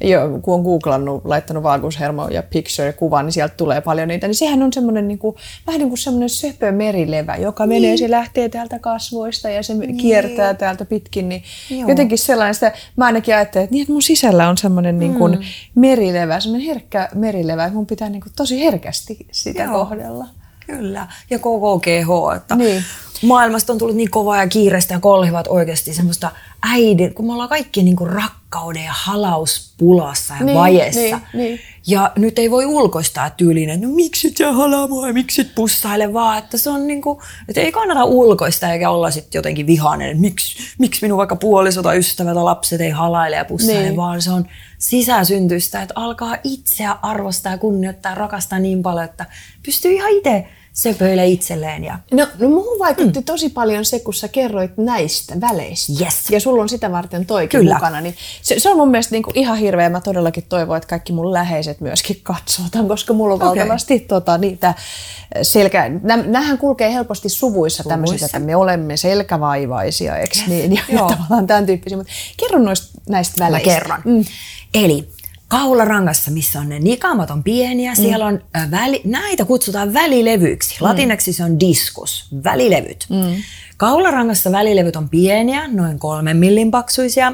[0.00, 4.34] jo, kun on googlannut, laittanut vaagushermo ja picture kuva, niin sieltä tulee paljon niitä, niin
[4.34, 7.82] sehän on semmoinen niin kuin, vähän niin kuin semmoinen söpö merilevä, joka niin.
[7.82, 9.96] menee, se lähtee täältä kasvoista ja se niin.
[9.96, 11.88] kiertää täältä pitkin, niin Joo.
[11.88, 15.32] jotenkin sellainen, sitä, mä ainakin ajattelen, että, niin, että mun sisällä on semmoinen niin kuin
[15.32, 15.44] mm.
[15.74, 19.72] merilevä, semmoinen herkkä merilevä, että mun pitää niin kuin tosi herkästi sitä Joo.
[19.72, 20.26] kohdella.
[20.66, 22.82] Kyllä, ja koko GH, että niin.
[23.22, 26.30] maailmasta on tullut niin kovaa ja kiireistä ja kolhivat oikeasti semmoista
[26.62, 28.10] äidin, kun me ollaan kaikki niin kuin
[28.54, 31.00] rakkauden ja halauspulassa ja niin, vajeessa.
[31.00, 31.60] Niin, niin.
[31.86, 35.40] Ja nyt ei voi ulkoistaa tyyliin, että no miksi et sä halaa mua ja miksi
[35.40, 39.38] et pussaile vaan, että se on niin kuin, että ei kannata ulkoista eikä olla sitten
[39.38, 43.44] jotenkin vihainen, että miksi, miksi minun vaikka puoliso tai ystävä tai lapset ei halaile ja
[43.44, 43.96] pussaile, niin.
[43.96, 44.46] vaan se on
[44.78, 49.26] sisäsyntyistä, että alkaa itseä arvostaa ja kunnioittaa ja rakastaa niin paljon, että
[49.62, 51.84] pystyy ihan itse söpöilee itselleen.
[51.84, 51.98] Ja...
[52.12, 53.24] No, no muuhun vaikutti mm.
[53.24, 55.92] tosi paljon se, kun sä kerroit näistä väleistä.
[56.00, 56.30] Yes.
[56.30, 57.74] Ja sulla on sitä varten toikin Kyllä.
[57.74, 58.00] mukana.
[58.00, 59.88] Niin se, se on mun mielestä niinku ihan hirveä.
[59.88, 63.48] Mä todellakin toivon, että kaikki mun läheiset myöskin katsotaan, koska mulla on okay.
[63.48, 64.74] valtavasti tota, niitä
[65.42, 65.90] selkä...
[66.02, 70.48] Nämähän kulkee helposti suvuissa tämmöiset, että me olemme selkävaivaisia, eikö yes.
[70.48, 70.72] niin?
[70.74, 71.96] Ja, ja tavallaan tämän tyyppisiä.
[71.96, 73.70] Mutta kerro noista näistä väleistä.
[73.70, 74.00] Mä kerron.
[74.04, 74.24] Mm.
[74.74, 75.08] Eli
[75.48, 77.96] kaularangassa, missä on ne nikamat on pieniä, mm.
[77.96, 80.76] siellä on äh, väli, näitä kutsutaan välilevyiksi.
[80.80, 80.86] Mm.
[80.86, 83.06] Latinaksi se on diskus, välilevyt.
[83.10, 83.36] Mm.
[83.76, 87.32] Kaularangassa välilevyt on pieniä, noin kolmen millin paksuisia.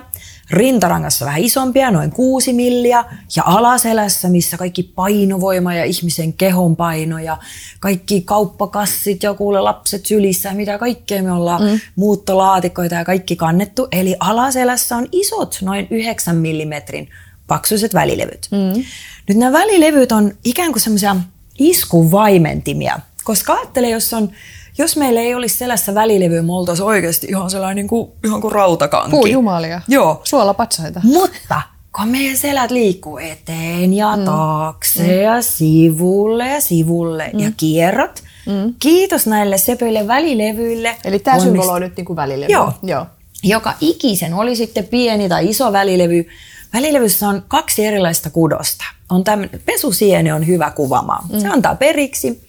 [0.51, 3.05] Rintarangassa vähän isompia, noin kuusi milliä.
[3.37, 7.39] Ja alaselässä, missä kaikki painovoima ja ihmisen kehon paino ja
[7.81, 11.81] kaikki kauppakassit ja kuule lapset sylissä mitä kaikkea me ollaan mm.
[11.97, 13.89] muuttolaatikoita ja kaikki kannettu.
[13.93, 17.09] Eli alaselässä on isot, noin 9 millimetrin
[17.51, 18.49] paksuiset välilevyt.
[18.51, 18.83] Mm.
[19.29, 21.17] Nyt nämä välilevyt on ikään kuin semmoisia
[21.59, 24.31] iskuvaimentimia, koska ajattele, jos on
[24.79, 28.53] jos meillä ei olisi selässä välilevyä, me oltaisiin oikeasti ihan sellainen niin kuin, ihan kuin
[28.53, 29.11] rautakanki.
[29.11, 29.81] Puu jumalia.
[29.89, 30.21] Joo.
[30.25, 31.01] Suolapatsaita.
[31.05, 31.63] Mutta
[31.97, 34.25] kun meidän selät liikkuu eteen ja mm.
[34.25, 35.21] taakse mm.
[35.21, 37.39] ja sivulle ja sivulle mm.
[37.41, 38.75] ja kierrot, mm.
[38.79, 40.97] kiitos näille sepöille välilevyille.
[41.05, 42.53] Eli tämä symboloi nyt niin kuin välilevy.
[42.53, 42.73] Joo.
[42.83, 43.07] Joo.
[43.43, 46.27] Joka ikisen, oli sitten pieni tai iso välilevy,
[46.73, 48.85] Välilevyssä on kaksi erilaista kudosta.
[49.11, 51.25] On tämmöinen, pesusieni on hyvä kuvaamaan.
[51.33, 51.41] Mm.
[51.41, 52.49] Se antaa periksi.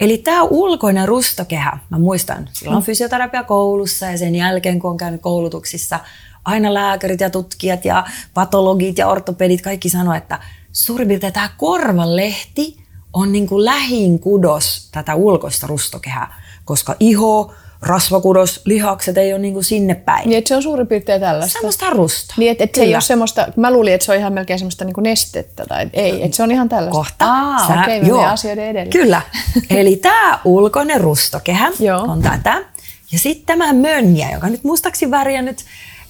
[0.00, 2.86] Eli tämä ulkoinen rustokehä, mä muistan, silloin mm.
[2.86, 6.00] fysioterapia koulussa ja sen jälkeen, kun on käynyt koulutuksissa,
[6.44, 10.38] aina lääkärit ja tutkijat ja patologit ja ortopedit kaikki sanoo, että
[10.72, 12.76] suurin piirtein tämä korvalehti
[13.12, 17.54] on niin kuin lähin kudos tätä ulkoista rustokehää, koska iho,
[17.86, 20.28] rasvakudos, lihakset ei ole niin kuin sinne päin.
[20.28, 21.52] Niin, se on suurin piirtein tällaista.
[21.52, 22.34] Semmoista rusta.
[22.36, 24.84] Niin, että, että se ei ole semmoista, mä luulin, että se on ihan melkein semmoista
[24.84, 26.98] niin kuin nestettä, tai ei, että se on ihan tällaista.
[26.98, 27.24] Kohta.
[27.24, 28.24] Aa, Sä, okei, okay, joo.
[28.24, 28.92] asioiden edelle.
[28.92, 29.22] Kyllä.
[29.70, 31.70] Eli tämä ulkoinen rustokehä
[32.08, 32.64] on tätä.
[33.12, 35.64] Ja sitten tämä mönjä, joka nyt mustaksi väriä nyt,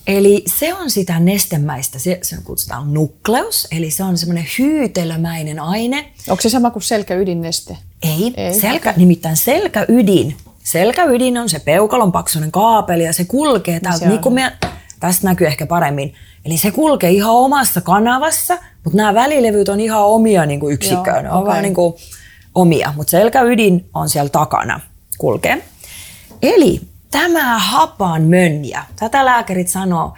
[0.06, 6.12] Eli se on sitä nestemäistä, se, se kutsutaan nukleus, eli se on semmoinen hyytelömäinen aine.
[6.28, 7.76] Onko se sama kuin selkäydinneste?
[8.02, 8.60] Ei, Ei.
[8.60, 9.00] Selkä, okay.
[9.00, 14.52] nimittäin selkäydin selkäydin on se peukalon paksuinen kaapeli ja se kulkee täältä, niin kuin me,
[15.00, 16.14] tästä näkyy ehkä paremmin.
[16.44, 21.14] Eli se kulkee ihan omassa kanavassa, mutta nämä välilevyt on ihan omia niin kuin yksikköä.
[21.14, 21.52] Joo, ne on okay.
[21.52, 21.94] vaan niin kuin
[22.54, 24.80] omia, mutta selkäydin on siellä takana,
[25.18, 25.64] kulkee.
[26.42, 30.14] Eli tämä hapan mönjä, tätä lääkärit sanoo,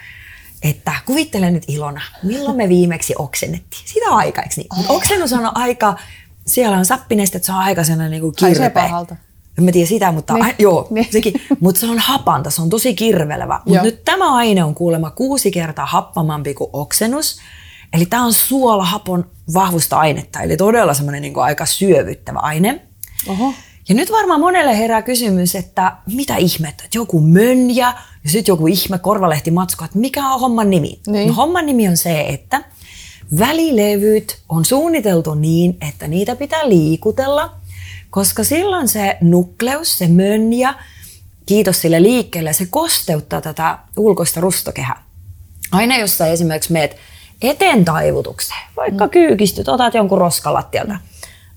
[0.63, 3.83] että kuvittele nyt Ilona, milloin me viimeksi oksennettiin.
[3.85, 4.67] Sitä on aika, eikö niin?
[4.89, 5.97] Oksennus on aika,
[6.47, 8.91] siellä on sappinestet, se on aika sellainen niin kuin kirpe.
[9.59, 10.55] En mä tiedä sitä, mutta niin.
[10.59, 11.07] joo, niin.
[11.11, 11.35] sekin.
[11.61, 13.61] Mutta se on hapanta, se on tosi kirvelevä.
[13.65, 17.39] Mutta nyt tämä aine on kuulemma kuusi kertaa happamampi kuin oksennus.
[17.93, 22.83] Eli tämä on suolahapon vahvusta ainetta, eli todella semmoinen niin aika syövyttävä aine.
[23.29, 23.55] Oho.
[23.89, 28.67] Ja nyt varmaan monelle herää kysymys, että mitä ihmettä, että joku mönjä ja sitten joku
[28.67, 31.01] ihme korvalehti matsku, että mikä on homman nimi?
[31.07, 31.29] Niin.
[31.29, 32.65] No, homman nimi on se, että
[33.39, 37.51] välilevyt on suunniteltu niin, että niitä pitää liikutella–
[38.11, 40.75] koska silloin se nukleus, se mönjä,
[41.47, 45.03] kiitos sille liikkeelle, se kosteuttaa tätä ulkoista rustokehää.
[45.73, 46.97] Aina jos sä esimerkiksi meet
[47.43, 49.11] eteen taivutukseen, vaikka mm.
[49.11, 50.99] kyykistyt, otat jonkun roskalattialta, mm.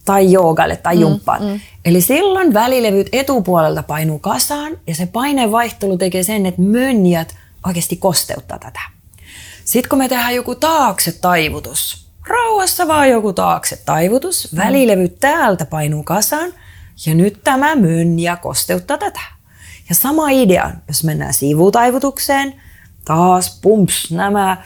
[0.06, 1.44] tai joogalle tai mm, jumppaan.
[1.44, 1.60] Mm.
[1.86, 7.36] Eli silloin välilevyt etupuolelta painuu kasaan ja se painevaihtelu tekee sen, että mönjät
[7.68, 8.82] oikeasti kosteuttaa tätä.
[9.66, 16.04] Sitten kun me tehdään joku taakse taivutus, rauhassa vaan joku taakse taivutus, välilevyt täältä painuu
[16.04, 16.54] kasaan
[17.06, 19.20] ja nyt tämä mönjä kosteuttaa tätä.
[19.90, 22.62] Ja sama idea, jos mennään sivutaivutukseen
[23.06, 24.58] taas pumps, nämä,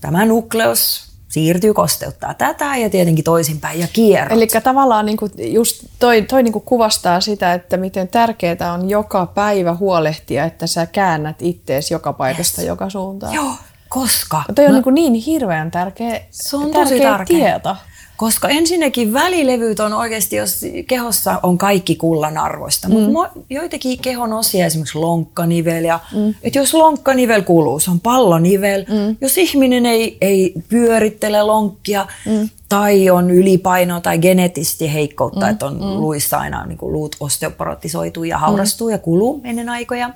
[0.00, 4.32] tämä nukleus siirtyy kosteuttaa tätä ja tietenkin toisinpäin ja kierrot.
[4.32, 9.74] Eli tavallaan niinku just toi, toi niinku kuvastaa sitä, että miten tärkeää on joka päivä
[9.74, 12.68] huolehtia, että sä käännät ittees joka paikasta yes.
[12.68, 13.34] joka suuntaan.
[13.34, 13.52] Joo,
[13.88, 14.42] koska...
[14.54, 17.76] Toi on no, niinku niin hirveän tärkeä, se on tärkeä tosi tärkeä tieto.
[18.16, 22.94] Koska ensinnäkin välilevyt on oikeasti, jos kehossa on kaikki kullan arvoista, mm.
[22.94, 26.34] mutta joitakin kehon osia, esimerkiksi lonkkanivel, ja, mm.
[26.42, 28.84] että jos lonkkanivel kuluu, se on pallonivel.
[28.88, 29.16] Mm.
[29.20, 32.48] Jos ihminen ei, ei pyörittele lonkkia mm.
[32.68, 35.52] tai on ylipainoa tai geneettisesti heikkoutta, mm.
[35.52, 35.80] että on mm.
[35.80, 38.92] luissa aina niin kuin luut osteoporotisoituu ja haurastuu mm.
[38.92, 40.10] ja kuluu ennen aikoja.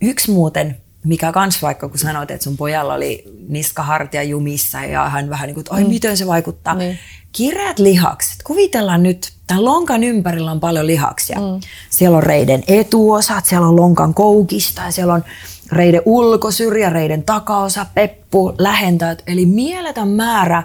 [0.00, 5.30] Yksi muuten mikä kans vaikka kun sanoit, että sun pojalla oli niskahartia jumissa ja hän
[5.30, 5.88] vähän niin kuin, ai mm.
[5.88, 6.74] miten se vaikuttaa.
[6.74, 6.98] Niin.
[7.32, 11.38] Kireät lihakset, kuvitellaan nyt, tämän lonkan ympärillä on paljon lihaksia.
[11.38, 11.60] Mm.
[11.90, 15.24] Siellä on reiden etuosat, siellä on lonkan koukista ja siellä on
[15.72, 19.22] reiden ulkosyrjä, reiden takaosa, peppu, lähentäjät.
[19.26, 20.62] Eli mieletön määrä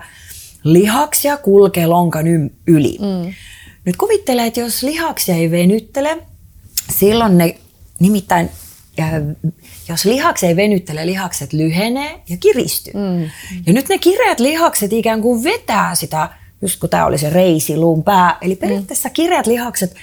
[0.64, 2.26] lihaksia kulkee lonkan
[2.68, 2.98] yli.
[3.02, 3.34] Mm.
[3.86, 6.18] Nyt kuvittele, että jos lihaksia ei venyttele,
[6.90, 7.56] silloin ne
[8.00, 8.50] nimittäin
[9.94, 12.94] jos lihakset ei venyttele, lihakset lyhenee ja kiristyy.
[12.94, 13.24] Mm.
[13.66, 16.30] Ja nyt ne kireät lihakset ikään kuin vetää sitä,
[16.62, 18.38] just kun tämä oli se reisiluun pää.
[18.42, 19.14] Eli periaatteessa mm.
[19.14, 19.96] kireät lihakset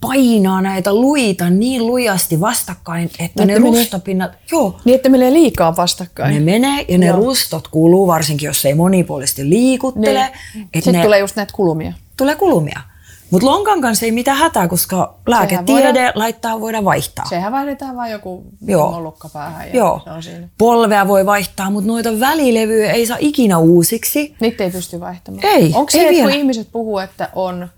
[0.00, 4.32] painaa näitä luita niin lujasti vastakkain, että niin, ne, ne rustopinnat...
[4.52, 4.80] Joo.
[4.84, 6.34] Niin, että menee liikaa vastakkain.
[6.34, 7.16] Ne menee ja ne joo.
[7.16, 10.32] rustot kuluu, varsinkin jos ei monipuolisesti liikuttele.
[10.54, 10.68] Niin.
[10.74, 11.92] Sitten ne, tulee just näitä kulumia.
[12.16, 12.80] Tulee kulumia.
[13.32, 17.24] Mutta lonkan kanssa ei mitään hätää, koska lääketiede voidaan, laittaa voidaan vaihtaa.
[17.28, 20.00] Sehän vaihdetaan vain joku mollukka päähän ja Joo.
[20.04, 20.48] se on siinä.
[20.58, 24.34] Polvea voi vaihtaa, mutta noita välilevyjä ei saa ikinä uusiksi.
[24.40, 25.44] Niitä ei pysty vaihtamaan.
[25.44, 27.68] Ei, Onko se, ei että kun ihmiset puhuu, että on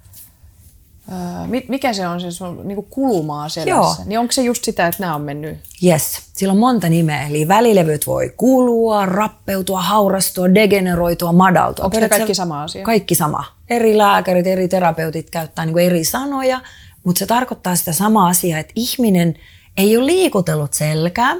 [1.68, 3.70] mikä se on se sun niin kulumaa selässä?
[3.70, 3.96] Joo.
[4.06, 5.58] Niin onko se just sitä, että nämä on mennyt?
[5.84, 7.26] Yes, sillä on monta nimeä.
[7.26, 11.84] Eli välilevyt voi kulua, rappeutua, haurastua, degeneroitua, madaltua.
[11.84, 12.84] Onko ne kaikki sama asia?
[12.84, 13.44] Kaikki sama.
[13.70, 16.60] Eri lääkärit, eri terapeutit käyttää niin eri sanoja,
[17.04, 19.34] mutta se tarkoittaa sitä samaa asiaa, että ihminen
[19.76, 21.36] ei ole liikutellut selkää,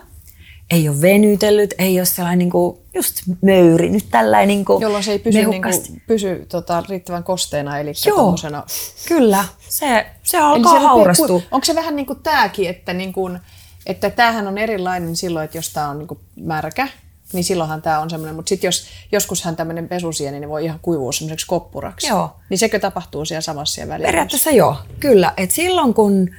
[0.71, 5.05] ei ole venytellyt, ei ole sellainen niin kuin just möyri, nyt tällainen niin kuin Jolloin
[5.05, 8.65] se ei pysy, niin kuin, pysy tota, riittävän kosteena, eli Joo, tommosena...
[9.09, 9.45] kyllä.
[9.69, 11.27] Se, se alkaa se haurastua.
[11.27, 13.39] Rupeaa, onko se vähän niin kuin tämäkin, että, niin kuin,
[13.87, 16.89] että tämähän on erilainen silloin, että jos tämä on niin kuin märkä,
[17.33, 21.13] niin silloinhan tämä on semmoinen, mutta sitten jos joskushan tämmöinen pesusieni, niin voi ihan kuivua
[21.13, 22.07] semmoiseksi koppuraksi.
[22.07, 22.37] Joo.
[22.49, 24.07] Niin sekö tapahtuu siellä samassa siellä välillä?
[24.07, 25.33] Periaatteessa joo, kyllä.
[25.37, 26.31] Et silloin kun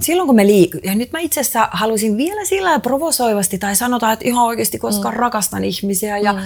[0.00, 4.12] silloin kun me liiku, ja nyt mä itse asiassa haluaisin vielä sillä provosoivasti, tai sanotaan,
[4.12, 5.16] että ihan oikeasti, koska mm.
[5.16, 6.38] rakastan ihmisiä, ja mm.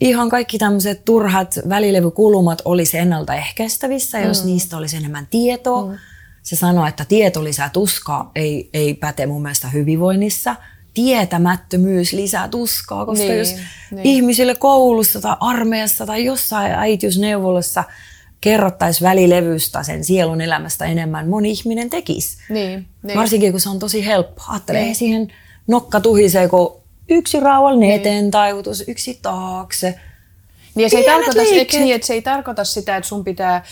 [0.00, 4.50] ihan kaikki tämmöiset turhat välilevykulumat olisi ennaltaehkäistävissä, jos mm.
[4.50, 5.86] niistä olisi enemmän tietoa.
[5.86, 5.98] Mm.
[6.42, 10.56] Se sanoo, että tieto lisää tuskaa, ei, ei päte mun mielestä hyvinvoinnissa.
[10.94, 13.54] Tietämättömyys lisää tuskaa, koska niin, jos
[13.90, 14.06] niin.
[14.06, 17.84] ihmisille koulussa tai armeijassa tai jossain äitiysneuvolassa–
[18.40, 22.36] kerrottaisiin välilevystä sen sielun elämästä enemmän, moni ihminen tekisi.
[22.48, 23.18] Niin, niin.
[23.18, 24.42] Varsinkin kun se on tosi helppo.
[24.48, 24.94] Ajattele, niin.
[24.94, 25.32] siihen
[25.66, 28.00] nokka tuhisee, kun yksi rauhallinen niin.
[28.00, 30.00] eteen taivutus, yksi taakse.
[30.76, 33.64] Niin se ei, tarkoita, eikö niin, että se ei tarkoita sitä, että sun pitää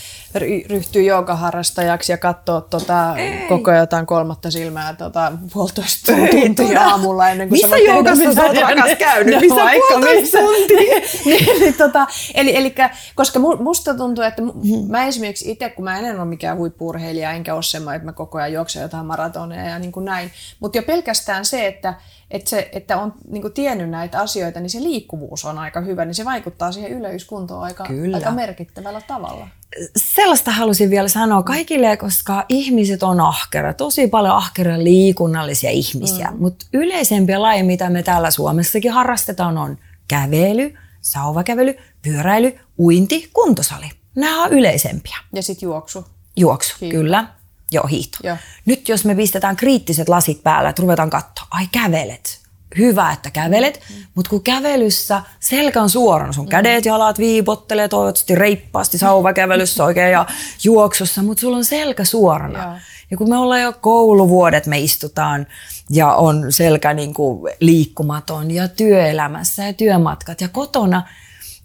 [0.67, 3.17] ryhtyä joogaharrastajaksi ja katsoa tota,
[3.49, 8.99] koko jotain kolmatta silmää tota, puolitoista tuntia aamulla ennen kuin Missä joogassa sä oot rakas
[8.99, 9.41] käynyt?
[9.41, 11.01] Missä puolitoista tuntia?
[11.25, 12.75] niin, niin, tota, eli, eli,
[13.15, 14.87] koska musta tuntuu, että hmm.
[14.89, 18.39] mä esimerkiksi itse, kun mä en ole mikään huippurheilija, enkä ole semmoinen, että mä koko
[18.39, 21.95] ajan juoksen jotain maratoneja ja niin kuin näin, mutta jo pelkästään se, että
[22.31, 26.15] että, se, että on niin tiennyt näitä asioita, niin se liikkuvuus on aika hyvä, niin
[26.15, 29.49] se vaikuttaa siihen yleiskuntoon aika, aika merkittävällä tavalla.
[29.97, 36.39] Sellaista halusin vielä sanoa kaikille, koska ihmiset on ahkera, tosi paljon ahkera liikunnallisia ihmisiä, mm.
[36.39, 43.91] mutta yleisempiä lajeja, mitä me täällä Suomessakin harrastetaan, on kävely, sauvakävely, pyöräily, uinti, kuntosali.
[44.17, 45.17] Nämä on yleisempiä.
[45.33, 46.05] Ja sitten juoksu.
[46.37, 46.97] Juoksu, Hiihto.
[46.97, 47.27] kyllä.
[47.75, 48.19] Joo, hiihto.
[48.23, 48.37] Joo.
[48.67, 52.45] Nyt jos me pistetään kriittiset lasit päällä, että ruvetaan katsoa, ai kävelet.
[52.79, 53.97] Hyvä, että kävelet, mm.
[54.15, 56.49] mutta kun kävelyssä selkä on suorana, sun mm.
[56.49, 60.27] kädet, jalat viipottelee toivottavasti reippaasti sauvakävelyssä oikein ja
[60.65, 62.63] juoksussa, mutta sulla on selkä suorana.
[62.63, 62.73] Joo.
[63.11, 65.47] Ja kun me ollaan jo kouluvuodet, me istutaan
[65.91, 71.03] ja on selkä niin kuin liikkumaton ja työelämässä ja työmatkat ja kotona,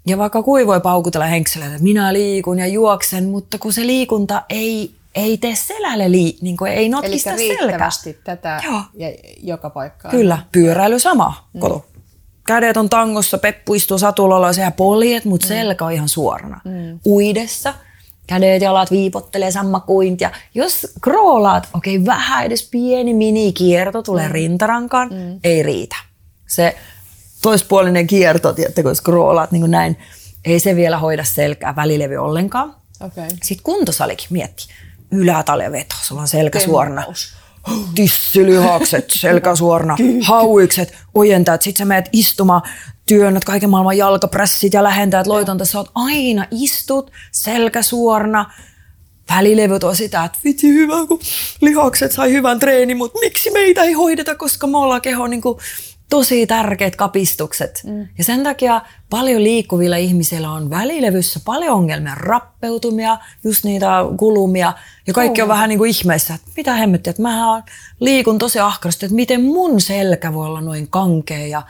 [0.08, 4.43] ja vaikka kuin voi paukutella henkseleitä, että minä liikun ja juoksen, mutta kun se liikunta
[4.50, 7.58] ei ei tee selälle, lii, niin kuin ei notkista Eli
[8.24, 8.82] tätä Joo.
[8.93, 9.08] Ja
[9.43, 10.12] joka paikkaan.
[10.12, 11.50] Kyllä, pyöräily sama.
[11.54, 11.60] Mm.
[11.60, 11.86] Koto.
[12.48, 15.48] Kädet on tangossa, peppu istuu satulalla ja poljet, mutta mm.
[15.48, 16.62] selkä on ihan suorana.
[16.65, 17.00] Mm.
[17.06, 17.74] Uidessa
[18.28, 20.22] kädet jalat viipottelee sammakuint.
[20.22, 24.34] Ja jos kroolaat, okei, okay, vähän edes pieni minikierto tulee mm.
[24.34, 25.39] rintarankaan, mm.
[25.43, 25.95] ei riitä.
[26.48, 26.76] Se
[27.41, 29.98] toispuolinen kierto, tiedätte, kun scrollaat niin kuin näin.
[30.45, 32.76] Ei se vielä hoida selkää välilevy ollenkaan.
[33.02, 33.30] Okay.
[33.30, 34.67] Sitten kuntosalikin mietti.
[35.12, 37.04] Ylätalveto, sulla on selkä suorana.
[37.95, 41.62] Tissilihakset, selkä suorana, hauikset, ojentajat.
[41.62, 42.62] Sitten sä menet istumaan,
[43.06, 45.65] työnnät kaiken maailman jalkaprässit ja lähentäät loitonta.
[45.65, 48.54] Sä oot aina istut, selkä suorana.
[49.30, 51.19] Välilevyt on sitä, että vitsi hyvä, kun
[51.62, 55.60] lihakset sai hyvän treenin, mutta miksi meitä ei hoideta, koska me ollaan keho niin kuin
[56.10, 57.82] tosi tärkeät kapistukset.
[57.86, 58.08] Mm.
[58.17, 64.74] Ja sen takia paljon liikkuvilla ihmisillä on välilevyssä paljon ongelmia, rappeutumia, just niitä kulumia.
[65.08, 65.45] Ja kaikki oh.
[65.45, 67.63] on vähän niin kuin ihmeessä, että mitä hemmettiä, että mä
[68.00, 71.62] liikun tosi ahkarasti, että miten mun selkä voi olla noin kankea ja,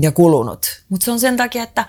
[0.00, 0.82] ja kulunut.
[0.88, 1.84] Mutta se on sen takia, että,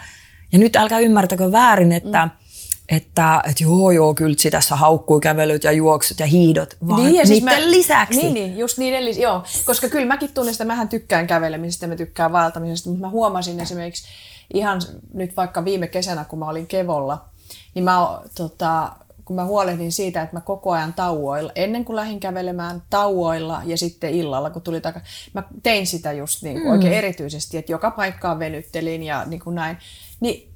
[0.51, 2.42] ja nyt älkää ymmärtäkö väärin, että mm
[2.89, 7.27] että, että joo, joo, kyllä tässä haukkuu kävelyt ja juoksut ja hiidot, vaan niin, ja
[7.27, 8.19] siis niiden mä, lisäksi.
[8.19, 9.43] Niin, niin, just niiden lisäksi, joo.
[9.65, 14.07] Koska kyllä mäkin tunnistan, mähän tykkään kävelemisestä, mä tykkään vaeltamisesta, mutta mä huomasin esimerkiksi
[14.53, 14.81] ihan
[15.13, 17.25] nyt vaikka viime kesänä, kun mä olin Kevolla,
[17.73, 18.91] niin mä, tota,
[19.25, 23.77] kun mä huolehdin siitä, että mä koko ajan tauoilla, ennen kuin lähdin kävelemään tauoilla ja
[23.77, 26.71] sitten illalla, kun tuli takaisin, mä tein sitä just niin kuin mm.
[26.71, 29.77] oikein erityisesti, että joka paikkaan venyttelin ja niin kuin näin.
[30.19, 30.52] Niin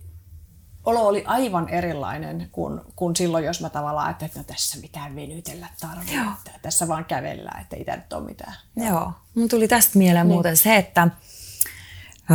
[0.87, 5.15] olo oli aivan erilainen kuin, kuin silloin, jos mä tavallaan ajattelin, että no tässä mitään
[5.15, 6.15] venytellä tarvitse,
[6.61, 8.53] tässä vaan kävellään, että ei tämä nyt ole mitään.
[8.75, 10.33] Joo, mun tuli tästä mieleen niin.
[10.33, 11.07] muuten se, että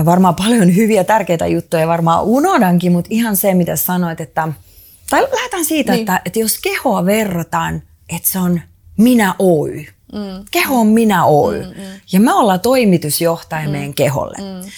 [0.04, 4.48] varmaan paljon hyviä tärkeitä juttuja varmaan unohdankin, mutta ihan se, mitä sanoit, että
[5.10, 6.00] tai lähdetään siitä, niin.
[6.00, 8.60] että, että jos kehoa verrataan, että se on
[8.96, 9.84] minä Oy.
[10.12, 10.44] Mm.
[10.50, 11.62] Keho on minä Oy.
[11.62, 12.00] Mm, mm.
[12.12, 13.70] Ja me ollaan toimitusjohtaja mm.
[13.70, 14.38] meidän keholle.
[14.38, 14.70] Mm.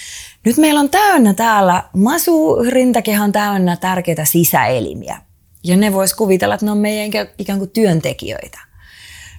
[0.44, 5.18] Nyt meillä on täynnä täällä, masu rintakehan täynnä tärkeitä sisäelimiä.
[5.64, 8.59] Ja ne vois kuvitella, että ne on meidän ikään kuin työntekijöitä.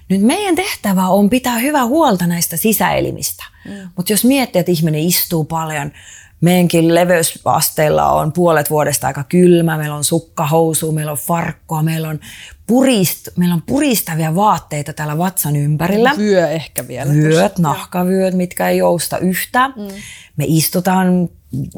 [0.08, 3.44] Nyt meidän tehtävä on pitää hyvää huolta näistä sisäelimistä.
[3.64, 3.90] Mm.
[3.96, 5.92] Mutta jos miettii, että ihminen istuu paljon,
[6.40, 12.20] meidänkin leveysasteilla on puolet vuodesta aika kylmä, meillä on sukkahousu, meillä on farkkoa, meillä on,
[12.66, 16.12] purist, meillä on puristavia vaatteita täällä vatsan ympärillä.
[16.18, 17.12] Vyö ehkä vielä.
[17.12, 19.74] Vyöt, nahkavyöt, mitkä ei jousta yhtään.
[19.76, 19.88] Mm.
[20.36, 21.28] Me istutaan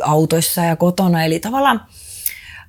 [0.02, 1.86] autoissa ja kotona, eli tavallaan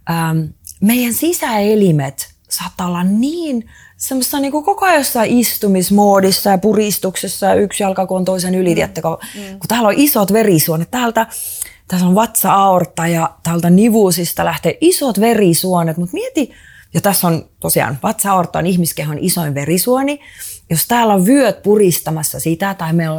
[0.10, 0.40] ähm,
[0.82, 7.54] meidän sisäelimet saattaa olla niin semmoista niin kuin koko ajan jossain istumismoodissa ja puristuksessa ja
[7.54, 9.02] yksi jalka kun on toisen yli, mm.
[9.02, 9.60] kun, mm.
[9.60, 10.92] kun täällä on isot verisuonet.
[10.92, 11.28] Täältä
[11.90, 16.52] tässä on vatsa-aorta ja täältä nivuusista lähtee isot verisuonet, mutta mieti,
[16.94, 20.20] ja tässä on tosiaan vatsa-aorta on ihmiskehon isoin verisuoni.
[20.70, 23.10] Jos täällä on vyöt puristamassa sitä tai me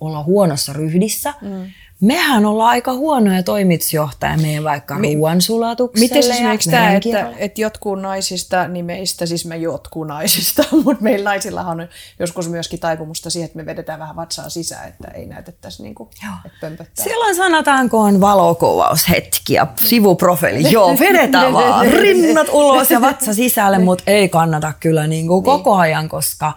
[0.00, 1.64] ollaan huonossa ryhdissä, mm
[2.00, 7.60] mehän ollaan aika huonoja toimitusjohtajia meidän vaikka Mi- ruoansulatukselle Miten siis esimerkiksi tämä, että, että
[7.60, 13.30] jotkut naisista, niin meistä, siis me jotkut naisista, mutta meillä naisillahan on joskus myöskin taipumusta
[13.30, 16.08] siihen, että me vedetään vähän vatsaa sisään, että ei näytettäisi niin kuin,
[16.46, 17.04] että pömpöttää.
[17.04, 20.72] Silloin sanotaanko on valokuvaushetki ja sivuprofiili.
[20.72, 25.76] Joo, vedetään vaan rinnat ulos ja vatsa sisälle, mutta ei kannata kyllä niin kuin koko
[25.76, 26.52] ajan, koska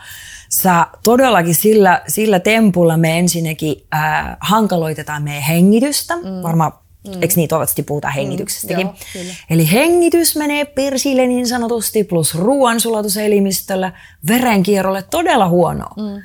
[0.51, 6.15] sä todellakin sillä, sillä tempulla me ensinnäkin äh, hankaloitetaan meidän hengitystä.
[6.15, 6.43] Mm.
[6.43, 6.71] Varmaan
[7.07, 7.21] Mm.
[7.21, 8.87] Eikö niin, toivottavasti puhutaan hengityksestäkin.
[8.87, 13.91] Mm, joo, Eli hengitys menee persille niin sanotusti, plus ruoansulatuselimistöllä,
[14.27, 15.93] verenkierrolle todella huonoa.
[15.97, 16.21] Mm.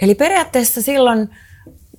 [0.00, 1.28] Eli periaatteessa silloin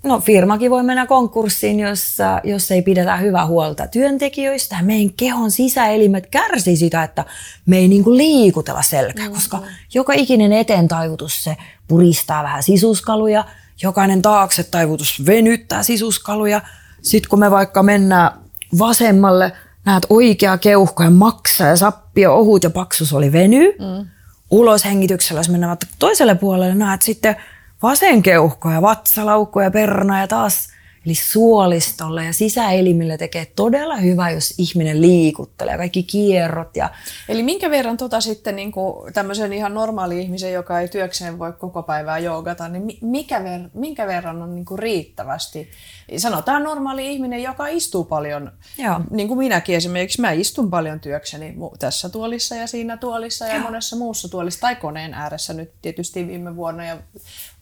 [0.05, 4.81] No firmakin voi mennä konkurssiin, jos, jos ei pidetä hyvää huolta työntekijöistä.
[4.81, 7.25] Meidän kehon sisäelimet kärsii sitä, että
[7.65, 9.35] me ei niinku liikutella selkää, mm-hmm.
[9.35, 9.61] koska
[9.93, 13.45] joka ikinen eteen taivutus se puristaa vähän sisuskaluja,
[13.83, 16.61] jokainen taakse taivutus venyttää sisuskaluja.
[17.01, 18.31] Sitten kun me vaikka mennään
[18.79, 19.51] vasemmalle,
[19.85, 23.71] näet oikea keuhko ja maksa ja sappio, ohut ja paksus oli veny.
[23.71, 24.07] Mm.
[24.51, 27.35] Ulos hengityksellä, jos mennään toiselle puolelle, näet sitten–
[27.85, 30.67] vasen keuhko ja vatsalaukko ja perna ja taas
[31.05, 36.75] Eli suolistolle ja sisäelimille tekee todella hyvä, jos ihminen liikuttelee, kaikki kierrot.
[36.75, 36.89] Ja...
[37.29, 41.53] Eli minkä verran tota sitten niin kuin tämmöisen ihan normaali ihmisen, joka ei työkseen voi
[41.53, 45.69] koko päivää joogata, niin mikä ver, minkä verran on niin kuin riittävästi?
[46.17, 49.01] Sanotaan normaali ihminen, joka istuu paljon, Joo.
[49.11, 50.21] niin kuin minäkin esimerkiksi.
[50.21, 53.63] Mä istun paljon työkseni tässä tuolissa ja siinä tuolissa ja Joo.
[53.63, 56.97] monessa muussa tuolissa tai koneen ääressä nyt tietysti viime vuonna ja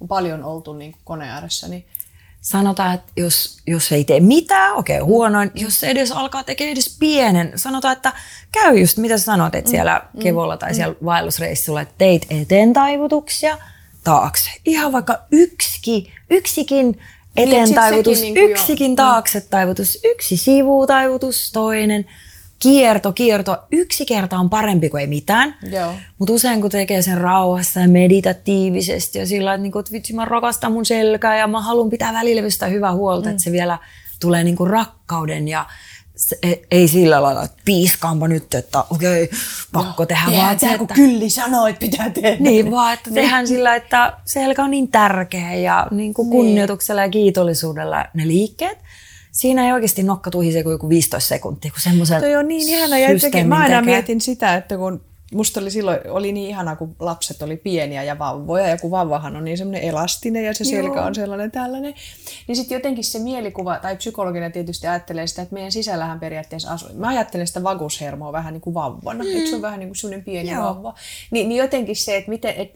[0.01, 1.67] on paljon oltu niin kuin koneen ääressä.
[1.67, 1.85] Niin
[2.43, 6.71] sanotaan, että jos, jos ei tee mitään, okei, okay, huonoin, jos se edes alkaa tekemään
[6.71, 8.13] edes pienen, sanotaan, että
[8.51, 10.75] käy just mitä sä sanoit, että mm, siellä mm, kevolla tai mm.
[10.75, 13.57] siellä vaellusreissulla, että teit eteen taivutuksia
[14.03, 14.49] taakse.
[14.65, 18.95] Ihan vaikka yksikin, yksikin niin, eteen taivutus, niin yksikin jo.
[18.95, 22.05] taakse taivutus, yksi sivutaivutus, toinen–
[22.63, 23.57] kierto, kierto.
[23.71, 25.55] Yksi kerta on parempi kuin ei mitään.
[26.19, 30.25] Mutta usein kun tekee sen rauhassa ja meditatiivisesti ja sillä että, niinku, että vitsi mä
[30.25, 33.31] rakastan mun selkää ja mä haluan pitää välilevystä hyvää huolta, mm.
[33.31, 33.77] että se vielä
[34.19, 35.65] tulee niinku rakkauden ja
[36.15, 39.37] se, e, ei sillä lailla, että piiskaanpa nyt, että okei, okay,
[39.73, 40.25] pakko tehdä.
[40.25, 42.37] Tehdään vaan se, kun että, Kylli sanoo, että pitää tehdä.
[42.39, 47.09] niin, vaan että tehdään sillä, että selkä on niin tärkeä ja niin kuin kunnioituksella ja
[47.09, 48.77] kiitollisuudella ne liikkeet.
[49.33, 52.97] Siinä ei oikeasti nokka tuhise kuin joku 15 sekuntia, kun semmoisen Toi on niin ihana.
[52.97, 55.01] Ja jotenkin mä aina mietin sitä, että kun
[55.33, 59.35] musta oli silloin oli niin ihana, kun lapset oli pieniä ja vauvoja, ja kun vauvahan
[59.35, 61.05] on niin semmoinen elastinen ja se selkä Joo.
[61.05, 61.93] on sellainen tällainen,
[62.47, 66.89] niin sitten jotenkin se mielikuva, tai psykologina tietysti ajattelee sitä, että meidän sisällähän periaatteessa asuu.
[66.93, 69.29] Mä ajattelen sitä vagushermoa vähän niin kuin vauvana, mm.
[69.29, 70.63] eikö se ole vähän niin kuin semmoinen pieni Joo.
[70.63, 70.95] vauva?
[71.31, 72.73] Niin, niin jotenkin se, että miten, et,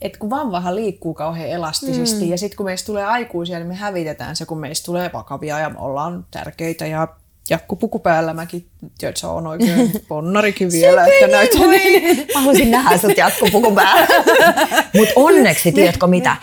[0.00, 2.30] et kun vauvahan liikkuu kauhean elastisesti, mm.
[2.30, 5.70] ja sitten kun meistä tulee aikuisia, niin me hävitetään se, kun meistä tulee vakavia ja
[5.70, 7.08] me ollaan tärkeitä ja
[7.50, 8.34] jakkupuku päällä.
[8.34, 8.66] Mäkin,
[8.98, 12.26] tiedät, se on oikein ponnarikin vielä, että näytän niin.
[12.34, 14.06] Mä haluaisin nähdä sut jatkopukun päällä.
[14.96, 16.36] Mutta onneksi, tiedätkö mitä?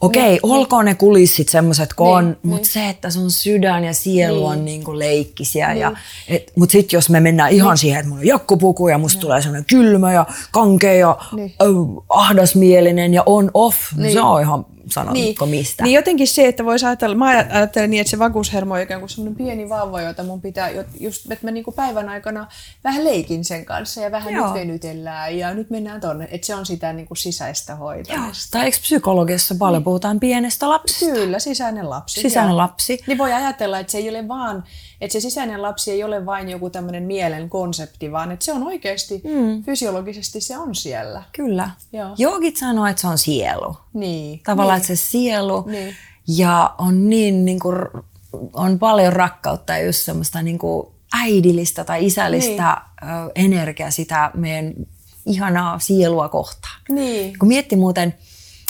[0.00, 4.64] Okei, olkoon ne kulissit semmoiset kun on, mutta se, että sun sydän ja sielu on
[4.64, 5.74] niinku leikkisiä.
[5.74, 5.92] Ja,
[6.28, 9.42] et, mutta sitten jos me mennään ihan siihen, että mulla on jakkupuku ja musta tulee
[9.42, 11.54] semmoinen kylmä ja kankea ja Niin.
[11.62, 11.66] ö,
[12.08, 14.12] ahdasmielinen ja on off, niin.
[14.12, 15.84] se on ihan sanotko mistä.
[15.84, 19.10] Niin jotenkin se, että voisi ajatella, mä ajattelen niin, että se vakuushermo on ikään kuin
[19.10, 20.70] semmoinen pieni vauva, jota mun pitää,
[21.00, 22.46] just, että mä niinku päivän aikana
[22.84, 24.46] vähän leikin sen kanssa ja vähän Joo.
[24.46, 28.58] nyt venytellään ja nyt mennään tonne, että se on sitä niinku sisäistä Joo, hoitamista.
[28.58, 31.06] tai eikö psykologiassa paljon puhutaan pienestä lapsesta?
[31.06, 32.20] Kyllä, sisäinen lapsi.
[32.20, 32.56] Sisäinen joo.
[32.56, 32.98] lapsi.
[33.06, 34.64] Niin voi ajatella, että se ei ole vaan,
[35.00, 38.62] että se sisäinen lapsi ei ole vain joku tämmöinen mielen konsepti, vaan että se on
[38.62, 39.62] oikeasti, mm.
[39.62, 41.22] fysiologisesti se on siellä.
[41.32, 41.70] Kyllä.
[41.92, 42.14] Joo.
[42.18, 43.76] Joogit sanoo, että se on sielu.
[44.00, 44.40] Niin.
[44.44, 44.82] Tavallaan, niin.
[44.92, 45.94] että se sielu Niin.
[46.28, 47.76] ja on niin, niin kuin,
[48.52, 53.46] on paljon rakkautta ja just semmoista niin kuin äidillistä tai isällistä niin.
[53.46, 54.72] energiaa sitä meidän
[55.26, 56.80] ihanaa sielua kohtaan.
[56.88, 57.38] Niin.
[57.38, 58.14] Kun mietti muuten,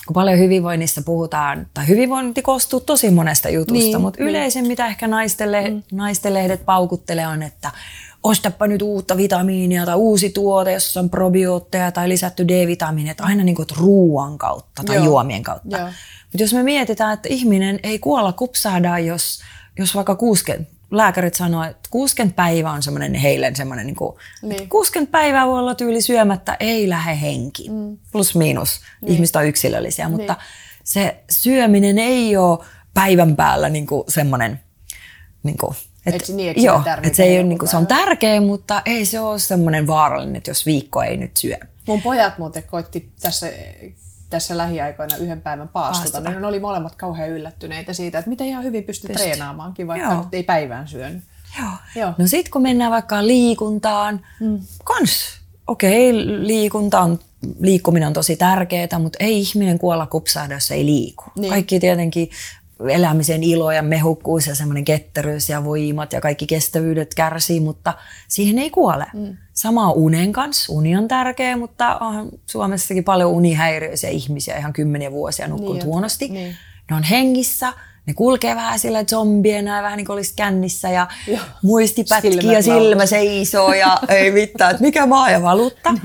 [0.06, 4.30] kun paljon hyvinvoinnissa puhutaan, tai hyvinvointi koostuu tosi monesta jutusta, Niin, mutta niin.
[4.30, 6.64] yleisen, mitä ehkä naistelle, mm.
[6.64, 7.70] paukuttelee, on, että
[8.22, 13.44] ostapa nyt uutta vitamiinia tai uusi tuote, jossa on probiootteja tai lisätty D-vitamiinia, että aina
[13.44, 15.04] niin kuin, ruuan kautta tai Joo.
[15.04, 15.78] juomien kautta.
[16.32, 19.40] Mutta jos me mietitään, että ihminen ei kuolla kupsahda, jos,
[19.78, 24.52] jos vaikka 60, lääkärit sanoo, että 60 päivää on semmoinen heille semmoinen, niin kuin, Niin.
[24.52, 27.68] että 60 päivää voi olla tyyli syömättä, ei lähde henki.
[27.70, 27.98] Mm.
[28.12, 28.80] Plus miinus.
[29.00, 29.12] Niin.
[29.12, 30.36] Ihmiset on yksilöllisiä, mutta
[30.84, 32.58] se syöminen ei ole
[32.94, 34.60] päivän päällä niin kuin semmoinen,
[35.42, 35.76] niin kuin,
[36.08, 38.40] Et et, niin, et sitä joo, et se, ei ole, niin kuin, se on tärkeä,
[38.40, 41.56] mutta ei se ole semmoinen vaarallinen, että jos viikko ei nyt syö.
[41.86, 43.46] Mun pojat muuten koitti tässä,
[44.30, 48.64] tässä lähiaikoina yhden päivän paastuta, niin ne oli molemmat kauhean yllättyneitä siitä, että miten ihan
[48.64, 49.26] hyvin pystyy Pystyy.
[49.26, 50.26] treenaamaankin, vaikka Joo.
[50.32, 51.22] ei päivään syönyt.
[51.58, 51.70] Joo.
[51.96, 52.12] Joo.
[52.18, 54.60] No sitten kun mennään vaikka liikuntaan, mm.
[54.84, 57.18] kans, okei, okay, liikunta on,
[57.60, 61.24] liikkuminen on tosi tärkeää, mutta ei ihminen kuolla kupsahda, jos ei liiku.
[61.36, 61.50] Niin.
[61.50, 62.30] Kaikki tietenkin
[62.90, 67.94] elämisen ilo ja mehukkuus ja semmoinen ketteryys ja voimat ja kaikki kestävyydet kärsii, mutta
[68.28, 69.06] siihen ei kuole.
[69.14, 69.36] Mm.
[69.52, 70.72] Sama unen kanssa.
[70.72, 75.86] Uni on tärkeä, mutta on Suomessakin paljon unihäiriöisiä ihmisiä ihan kymmeniä vuosia nukkunut Niin, niin,
[75.92, 76.28] huonosti.
[76.28, 76.56] niin.
[76.90, 77.72] Ne on hengissä,
[78.06, 81.38] ne kulkee vähän sillä zombiena ja vähän niin kuin olisi kännissä ja Joo.
[81.62, 83.06] muisti pätkii Silmät ja silmä laulassa.
[83.16, 85.94] seisoo ja ei mitään, että mikä maa ja valuutta.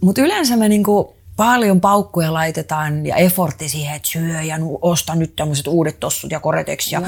[0.00, 5.36] Mutta yleensä me niinku paljon paukkuja laitetaan ja effortti siihen, että syö ja osta nyt
[5.36, 7.02] tämmöiset uudet tossut ja koretex ja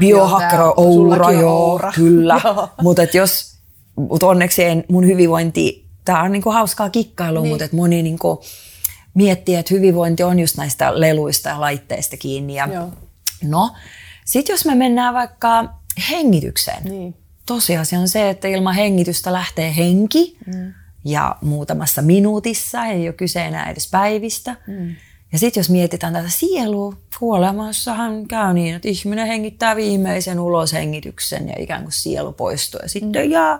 [0.00, 1.92] biohakkero, oura, joo, oura.
[1.92, 2.40] kyllä.
[2.82, 3.54] Mutta jos,
[3.96, 7.52] mut onneksi en, mun hyvinvointi, tämä on niinku hauskaa kikkailua, Niin.
[7.52, 7.62] niin.
[7.62, 8.42] mutta moni niinku
[9.14, 12.54] miettii, että hyvinvointi on just näistä leluista ja laitteista kiinni.
[12.54, 12.88] Ja Joo.
[13.44, 13.70] No,
[14.24, 15.68] sitten jos me mennään vaikka
[16.10, 16.84] hengitykseen.
[16.84, 17.14] Niin.
[17.46, 20.72] Tosiasia on se, että ilman hengitystä lähtee henki mm.
[21.04, 24.56] Ja muutamassa minuutissa, ei ole kyse enää edes päivistä.
[24.66, 24.94] Mm.
[25.32, 31.54] Ja sitten jos mietitään tätä sielua, kuolemassahan käy niin, että ihminen hengittää viimeisen uloshengityksen ja
[31.58, 32.80] ikään kuin sielu poistuu.
[32.82, 33.30] Ja sitten mm.
[33.30, 33.58] jää,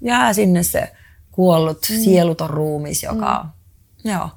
[0.00, 0.92] jää sinne se
[1.30, 1.96] kuollut mm.
[1.96, 3.44] sieluton ruumis, joka...
[3.44, 4.10] Mm.
[4.10, 4.30] Joo.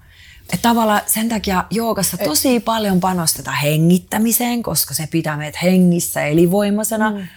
[0.54, 7.12] Et tavallaan sen takia joogassa tosi paljon panostetaan hengittämiseen, koska se pitää meidät hengissä elinvoimaisena.
[7.12, 7.28] Mm.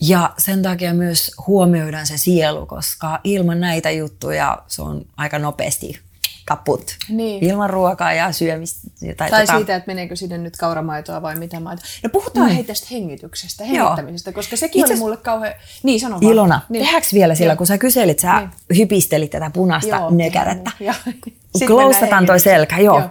[0.00, 6.00] Ja sen takia myös huomioidaan se sielu, koska ilman näitä juttuja se on aika nopeasti
[6.46, 6.96] kaput.
[7.08, 7.44] Niin.
[7.44, 8.90] Ilman ruokaa ja syömistä.
[9.16, 11.86] Tai, Tai tota, siitä, että meneekö sinne nyt kauramaitoa vai mitä maitoa.
[12.02, 12.54] No puhutaan mm.
[12.54, 13.72] hei tästä hengityksestä, Joo.
[13.72, 15.54] hengittämisestä, koska sekin Itse oli mulle kauhean...
[15.82, 16.32] Niin, sano vaan.
[16.32, 16.84] Ilona, Niin.
[16.84, 17.56] tehdäänkö vielä sillä, Joo.
[17.56, 18.50] kun sä kyselit, sä Niin.
[18.76, 20.70] hypistelit tätä punaista Joo, nökärettä.
[20.80, 20.94] Joo.
[22.00, 22.98] Mennään toi selkä, joo.
[22.98, 23.08] Joo.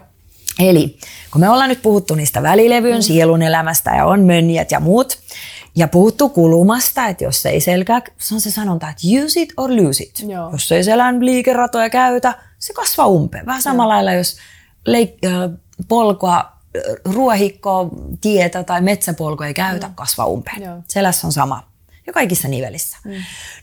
[0.59, 0.97] Eli
[1.31, 3.01] kun me ollaan nyt puhuttu niistä välilevyyn, mm.
[3.01, 5.17] sielun elämästä ja on mönjät ja muut,
[5.75, 9.69] ja puhuttu kulumasta, että jos ei selkää, se on se sanonta, että use it or
[9.75, 10.23] lose it.
[10.27, 10.51] Joo.
[10.51, 13.45] Jos ei selän liikeratoja käytä, se kasvaa umpeen.
[13.45, 14.37] Vähän samalla lailla, jos
[14.89, 16.55] leik- äh, polkua
[17.05, 17.89] ruohikkoa,
[18.21, 19.95] tietä tai metsäpolku ei käytä, mm.
[19.95, 20.61] kasva umpeen.
[20.61, 20.77] Joo.
[20.87, 21.67] Selässä on sama.
[22.07, 22.97] Ja kaikissa nivelissä.
[23.05, 23.13] Mm.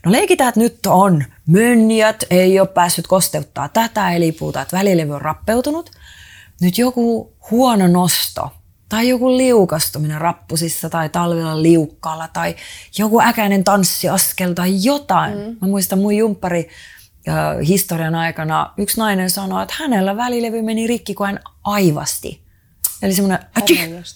[0.05, 5.13] No leikitään, että nyt on mönjät, ei ole päässyt kosteuttaa tätä, eli puhutaan, että välilevy
[5.13, 5.91] on rappeutunut.
[6.61, 8.51] Nyt joku huono nosto
[8.89, 12.55] tai joku liukastuminen rappusissa tai talvella liukkaalla tai
[12.97, 15.37] joku äkäinen tanssiaskel tai jotain.
[15.37, 15.57] Mm.
[15.61, 16.69] Mä muistan mun jumppari
[17.67, 22.43] historian aikana yksi nainen sanoi, että hänellä välilevy meni rikki, kun hän aivasti.
[23.01, 23.39] Eli semmoinen,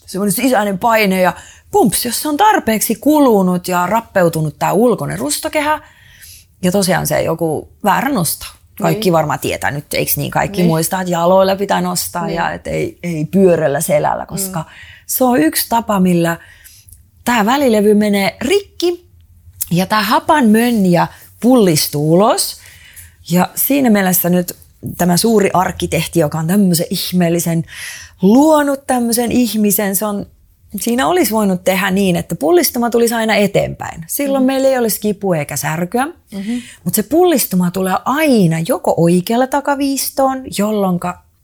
[0.05, 1.34] semmoinen sisäinen paine ja
[1.72, 5.80] pumps, jos se on tarpeeksi kulunut ja rappeutunut tämä ulkoinen rustokehä,
[6.61, 8.45] ja tosiaan se joku väärä nosto.
[8.82, 9.13] Kaikki niin.
[9.13, 10.32] varmaan tietää nyt, eikö niin?
[10.32, 10.67] Kaikki niin.
[10.67, 12.36] muistaa, että jaloilla pitää nostaa niin.
[12.36, 14.65] ja että ei, ei pyörällä selällä, koska mm.
[15.05, 16.38] se on yksi tapa, millä
[17.25, 19.09] tämä välilevy menee rikki
[19.71, 21.07] ja tämä hapan mönjä
[21.39, 22.57] pullistuu ulos.
[23.32, 24.55] Ja siinä mielessä nyt
[24.97, 27.63] tämä suuri arkkitehti, joka on tämmöisen ihmeellisen
[28.21, 30.25] luonut tämmöisen ihmisen, se on
[30.76, 34.05] siinä olisi voinut tehdä niin, että pullistuma tulisi aina eteenpäin.
[34.07, 34.47] Silloin mm-hmm.
[34.47, 36.61] meillä ei olisi kipua eikä särkyä, mm-hmm.
[36.84, 40.99] mutta se pullistuma tulee aina joko oikealla takaviistoon, jolloin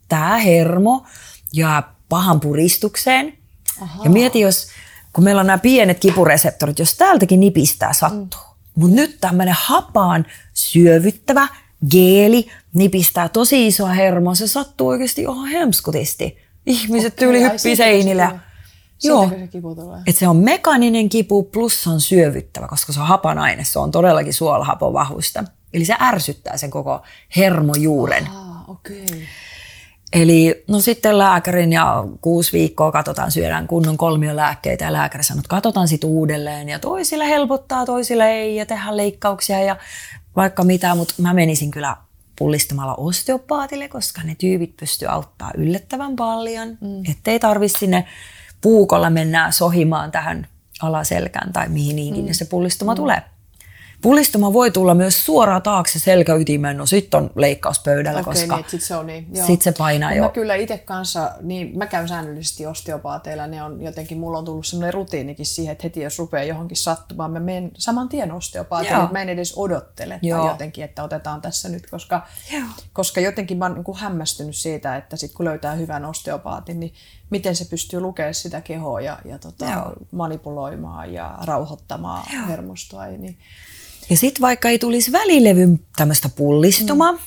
[0.10, 1.06] tämä hermo
[1.54, 3.34] jää pahan puristukseen.
[3.82, 4.04] Aha.
[4.04, 4.68] Ja mieti, jos
[5.14, 8.42] kun meillä on nämä pienet kipureseptorit, jos täältäkin nipistää sattuu.
[8.42, 8.54] Mm.
[8.76, 11.48] Mutta nyt tämmöinen hapaan syövyttävä
[11.92, 16.38] geeli nipistää tosi isoa hermoa, se sattuu oikeasti ihan hemskutisti.
[16.66, 18.40] Ihmiset okay, tyyli hyppii seinillä.
[19.04, 19.30] Joo.
[19.30, 20.02] se kipu tulee?
[20.08, 23.64] Et se on mekaaninen kipu plus se on syövyttävä, koska se on hapanaine.
[23.64, 25.44] Se on todellakin suolahapon vahvuista.
[25.74, 27.02] Eli se ärsyttää sen koko
[27.36, 28.28] hermojuuren.
[28.28, 29.06] Ah, okay.
[30.14, 33.98] Eli no sitten lääkärin ja kuusi viikkoa katsotaan, syödään kunnon
[34.34, 38.98] lääkkeitä ja lääkäri sanoo, että katsotaan sitten uudelleen ja toisilla helpottaa, toisilla ei ja tehdään
[38.98, 39.76] leikkauksia ja
[40.36, 41.98] vaikka mitä, mutta mä menisin kyllä
[42.40, 47.12] pullistamalla osteopaatille, koska ne tyypit pystyy auttaa yllättävän paljon, mm.
[47.12, 48.08] ettei tarvitse sinne
[48.64, 50.48] puukolla mennään sohimaan tähän
[50.82, 52.34] alaselkään tai mihin ikinä mm.
[52.34, 52.96] se pullistuma mm.
[52.96, 53.22] tulee.
[54.04, 58.82] Pullistuma voi tulla myös suoraan taakse selkäytimeen, no sitten on leikkauspöydällä, okay, koska niin, sit
[58.82, 59.28] se, on niin.
[59.48, 60.24] sit se painaa no, jo.
[60.24, 64.66] Mä kyllä itse kanssa, niin mä käyn säännöllisesti osteopaateilla, ne on jotenkin, mulla on tullut
[64.66, 69.22] semmoinen rutiinikin siihen, että heti jos rupeaa johonkin sattumaan, mä menen saman tien osteopaatille, mä
[69.22, 70.40] en edes odottele Joo.
[70.40, 72.64] tai jotenkin, että otetaan tässä nyt, koska, Joo.
[72.94, 76.94] koska jotenkin mä oon niin hämmästynyt siitä, että sit kun löytää hyvän osteopaatin, niin
[77.34, 82.48] miten se pystyy lukemaan sitä kehoa ja, ja tota, manipuloimaan ja rauhoittamaan Joo.
[82.48, 83.06] hermostoa.
[83.06, 83.38] Niin,
[84.10, 87.20] ja sitten vaikka ei tulisi välilevyn tämmöistä pullistumaa, mm.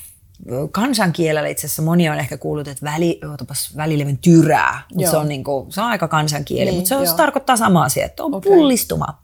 [0.70, 5.28] kansankielellä itse asiassa moni on ehkä kuullut, että väli, ootapas, välilevyn tyrää, mutta se on,
[5.28, 8.34] niinku, se on aika kansankieli, niin, mutta se, on, se tarkoittaa sama asia, että on
[8.34, 8.52] okay.
[8.52, 9.22] pullistuma.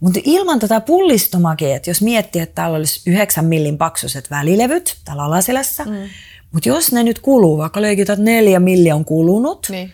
[0.00, 5.22] Mutta ilman tätä pullistumakin, että jos miettii, että täällä olisi 9 millin paksuiset välilevyt täällä
[5.22, 6.08] alaselässä, mm.
[6.52, 9.92] mutta jos ne nyt kuluu, vaikka että neljä milli on kulunut, niin.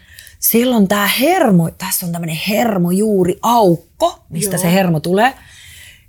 [0.50, 4.62] Silloin tämä hermo, tässä on tämmöinen hermojuuri aukko, mistä Joo.
[4.62, 5.34] se hermo tulee,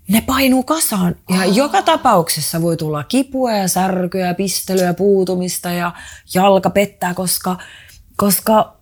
[0.07, 1.15] ne painuu kasaan.
[1.29, 1.55] Ja oh.
[1.55, 5.91] joka tapauksessa voi tulla kipua ja särkyä, pistelyä, puutumista ja
[6.33, 7.57] jalka pettää, koska,
[8.15, 8.77] koska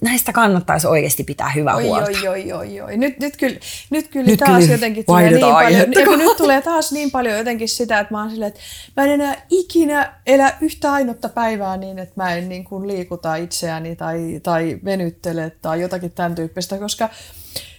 [0.00, 2.06] näistä kannattaisi oikeasti pitää hyvää oi, huolta.
[2.06, 2.96] Oi, oi, oi, oi.
[2.96, 3.58] Nyt, nyt kyllä,
[3.90, 7.38] nyt kyllä nyt taas kyllä jotenkin tulee niin paljon, kun nyt tulee taas niin paljon
[7.38, 8.60] jotenkin sitä, että mä oon silleen, että
[8.96, 13.36] mä en enää ikinä elä yhtä ainutta päivää niin, että mä en niin kuin liikuta
[13.36, 17.08] itseäni tai, tai venyttele tai jotakin tämän tyyppistä, koska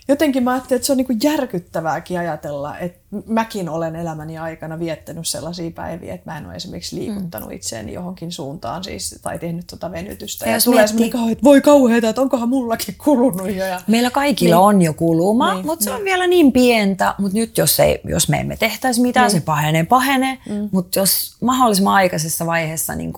[0.08, 5.28] jotenkin mä ajattelin, että se on niin järkyttävääkin ajatella, että mäkin olen elämäni aikana viettänyt
[5.28, 7.56] sellaisia päiviä, että mä en ole esimerkiksi liikuttanut mm.
[7.56, 10.46] itseäni johonkin suuntaan siis, tai tehnyt tuota venytystä.
[10.46, 11.12] Ja, ja tulee miettii...
[11.12, 13.66] semmoinen, että voi kauheeta, että onkohan mullakin kulunut jo.
[13.66, 13.82] Ja...
[13.88, 14.64] Meillä kaikilla niin.
[14.64, 16.00] on jo kuluma, niin, mutta se niin.
[16.00, 17.16] on vielä niin pientä.
[17.18, 19.42] Mutta nyt jos, ei, jos me emme tehtäisi mitään, niin.
[19.42, 20.38] se pahenee, pahenee.
[20.50, 20.70] Mm.
[20.72, 23.14] Mutta jos mahdollisimman aikaisessa vaiheessa niin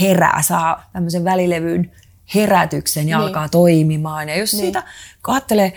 [0.00, 1.90] herää, saa tämmöisen välilevyn
[2.34, 3.26] herätyksen ja niin.
[3.26, 4.28] alkaa toimimaan.
[4.28, 4.62] Ja jos niin.
[4.62, 4.82] siitä
[5.22, 5.72] katselee,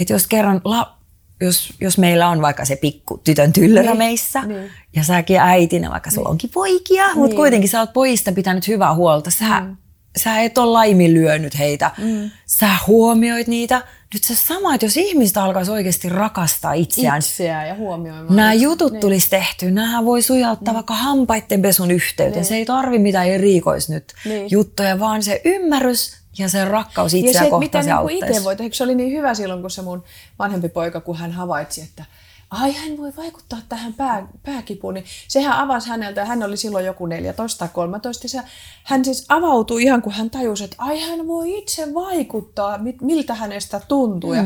[0.00, 1.00] että jos kerran, la,
[1.40, 4.70] jos, jos meillä on vaikka se pikku tytön tyllörä niin, meissä, niin.
[4.96, 6.14] ja säkin äitinä, vaikka niin.
[6.14, 7.18] sulla onkin poikia, niin.
[7.18, 9.76] mutta kuitenkin sä oot pojista pitänyt hyvää huolta, sä, mm.
[10.16, 12.30] sä et ole laiminlyönyt heitä, mm.
[12.46, 13.82] sä huomioit niitä.
[14.14, 17.18] Nyt se sama, että jos ihmiset alkaisi oikeasti rakastaa itseään.
[17.18, 18.36] Itseään ja huomioimaan.
[18.36, 19.00] Nämä jutut niin.
[19.00, 20.74] tulisi tehty, nämä voi sujauttaa niin.
[20.74, 22.32] vaikka hampaiden pesun yhteyteen.
[22.32, 22.44] Niin.
[22.44, 24.50] Se ei tarvi mitään erikois nyt niin.
[24.50, 28.56] juttuja, vaan se ymmärrys ja se rakkaus itseä ja se, kohtaan se niin itse voi
[28.56, 30.04] tehdä, se oli niin hyvä silloin, kun se mun
[30.38, 32.04] vanhempi poika, kun hän havaitsi, että
[32.50, 36.86] ai hän voi vaikuttaa tähän pää, pääkipuun, niin sehän avasi häneltä, ja hän oli silloin
[36.86, 38.40] joku 14 tai 13, ja se,
[38.84, 43.80] hän siis avautui ihan kun hän tajusi, että ai hän voi itse vaikuttaa, miltä hänestä
[43.88, 44.36] tuntuu, mm.
[44.36, 44.44] ja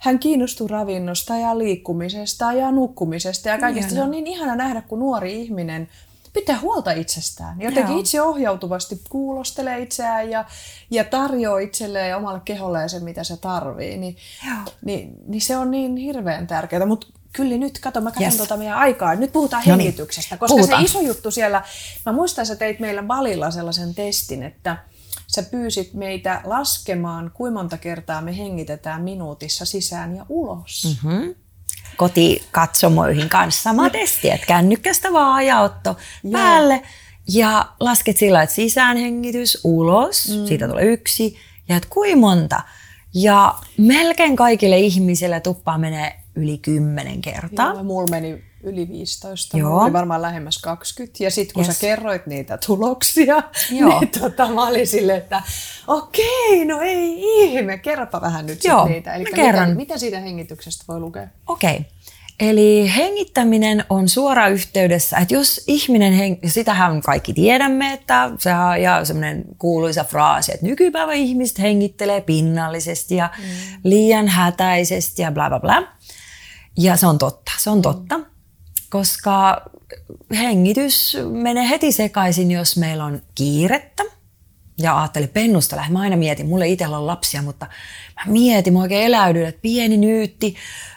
[0.00, 3.92] hän kiinnostui ravinnosta ja liikkumisesta ja nukkumisesta ja kaikesta.
[3.92, 4.00] Ihana.
[4.00, 5.88] Se on niin ihana nähdä, kun nuori ihminen
[6.36, 7.60] pitää huolta itsestään.
[7.60, 8.00] Jotenkin Joo.
[8.00, 10.44] itse ohjautuvasti kuulostelee itseään ja,
[10.90, 13.96] ja tarjoaa itselleen ja omalle keholleen sen, mitä se tarvii.
[13.96, 14.16] Niin,
[14.84, 16.86] niin, niin se on niin hirveän tärkeää.
[16.86, 18.36] Mutta kyllä nyt, kato, mä katson yes.
[18.36, 19.14] tuota meidän aikaa.
[19.14, 19.84] Nyt puhutaan no niin.
[19.86, 20.80] hengityksestä, koska puhutaan.
[20.80, 21.62] se iso juttu siellä,
[22.06, 24.76] mä muistan, sä teit meillä valilla sellaisen testin, että
[25.26, 30.98] sä pyysit meitä laskemaan, kuinka monta kertaa me hengitetään minuutissa sisään ja ulos.
[31.04, 31.34] Mm-hmm
[31.96, 35.96] kotikatsomoihin kanssa sama testi, että kännykkästä vaan ajautto
[36.32, 36.82] päälle
[37.28, 40.46] ja lasket sillä, että sisäänhengitys ulos, mm.
[40.46, 41.36] siitä tulee yksi
[41.68, 42.62] ja että kuinka monta.
[43.14, 47.72] Ja melkein kaikille ihmisille tuppaa menee yli kymmenen kertaa.
[47.72, 49.80] Joo, mulla meni yli 15, Joo.
[49.82, 51.24] oli varmaan lähemmäs 20.
[51.24, 51.74] Ja sitten kun yes.
[51.74, 53.36] sä kerroit niitä tuloksia,
[53.70, 54.00] Joo.
[54.00, 55.42] niin tota, mä olin silleen, että
[55.86, 59.14] okei, no ei ihme, kerropa vähän nyt Joo, niitä.
[59.14, 61.28] Eli mitä, mitä siitä hengityksestä voi lukea?
[61.46, 61.86] Okei.
[62.40, 68.50] Eli hengittäminen on suora yhteydessä, että jos ihminen, heng- sitähän kaikki tiedämme, että se
[68.98, 73.44] on semmoinen kuuluisa fraasi, että nykypäivä ihmiset hengittelee pinnallisesti ja mm.
[73.84, 75.82] liian hätäisesti ja bla bla bla.
[76.78, 78.20] Ja se on totta, se on totta,
[78.90, 79.62] koska
[80.38, 84.02] hengitys menee heti sekaisin, jos meillä on kiirettä.
[84.78, 85.92] Ja ajattelin pennusta lähdin.
[85.92, 87.66] Mä aina mietin, mulle itsellä on lapsia, mutta
[88.16, 90.56] mä mietin, mä oikein eläydyin, että pieni nyytti,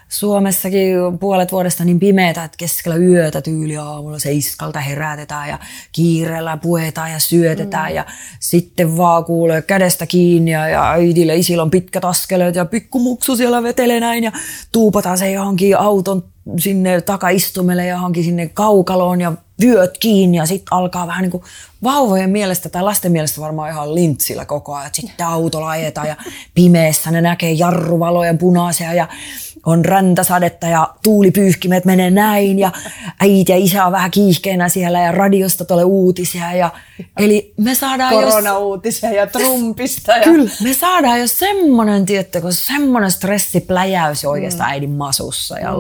[0.10, 5.60] Suomessakin puolet vuodesta niin pimeätä, että keskellä yötä tyyli aamulla seiskalta herätetään ja
[5.92, 7.96] kiireellä puetaan ja syötetään mm.
[7.96, 8.06] ja
[8.40, 13.64] sitten vaan kuulee kädestä kiinni ja, ja äidille isillä on pitkät askeleet ja pikkumuksu siellä
[13.64, 14.32] vetelee näin ja
[14.72, 16.24] tuupataan se johonkin auton
[16.60, 21.44] sinne takaistumelle johonkin sinne kaukaloon ja vyöt kiinni ja sitten alkaa vähän niin kuin
[21.84, 24.90] vauvojen mielestä tai lasten mielestä varmaan ihan lintsillä koko ajan.
[24.94, 26.16] Sitten autolla ajetaan ja
[26.54, 29.08] pimeässä ne näkee jarruvalojen punaisia ja
[29.66, 32.72] on räntäsadetta ja tuulipyyhkimet menee näin ja
[33.20, 36.54] äiti ja isä on vähän kiihkeänä siellä ja radiosta tulee uutisia.
[36.54, 36.72] Ja,
[37.18, 40.12] eli me saadaan Korona-uutisia ja Trumpista.
[40.12, 40.24] Ja...
[40.24, 42.06] Kyllä, me saadaan jo semmoinen,
[42.42, 44.74] kun semmoinen stressipläjäys oikeastaan mm.
[44.74, 45.78] äidin masussa ja mm.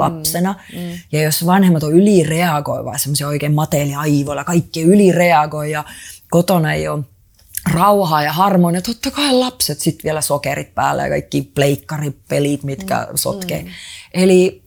[0.49, 0.91] Lapsena.
[0.91, 0.99] Mm.
[1.11, 5.83] Ja jos vanhemmat on ylireagoivaa, semmoisia oikein mateelia aivoilla, kaikki ylireagoi ja
[6.29, 7.03] kotona ei ole
[7.73, 8.81] rauhaa ja harmonia.
[8.81, 13.15] Totta kai lapset sitten vielä sokerit päällä ja kaikki pleikkaripelit, mitkä mm.
[13.15, 13.61] sotkee.
[13.61, 13.69] Mm.
[14.13, 14.63] Eli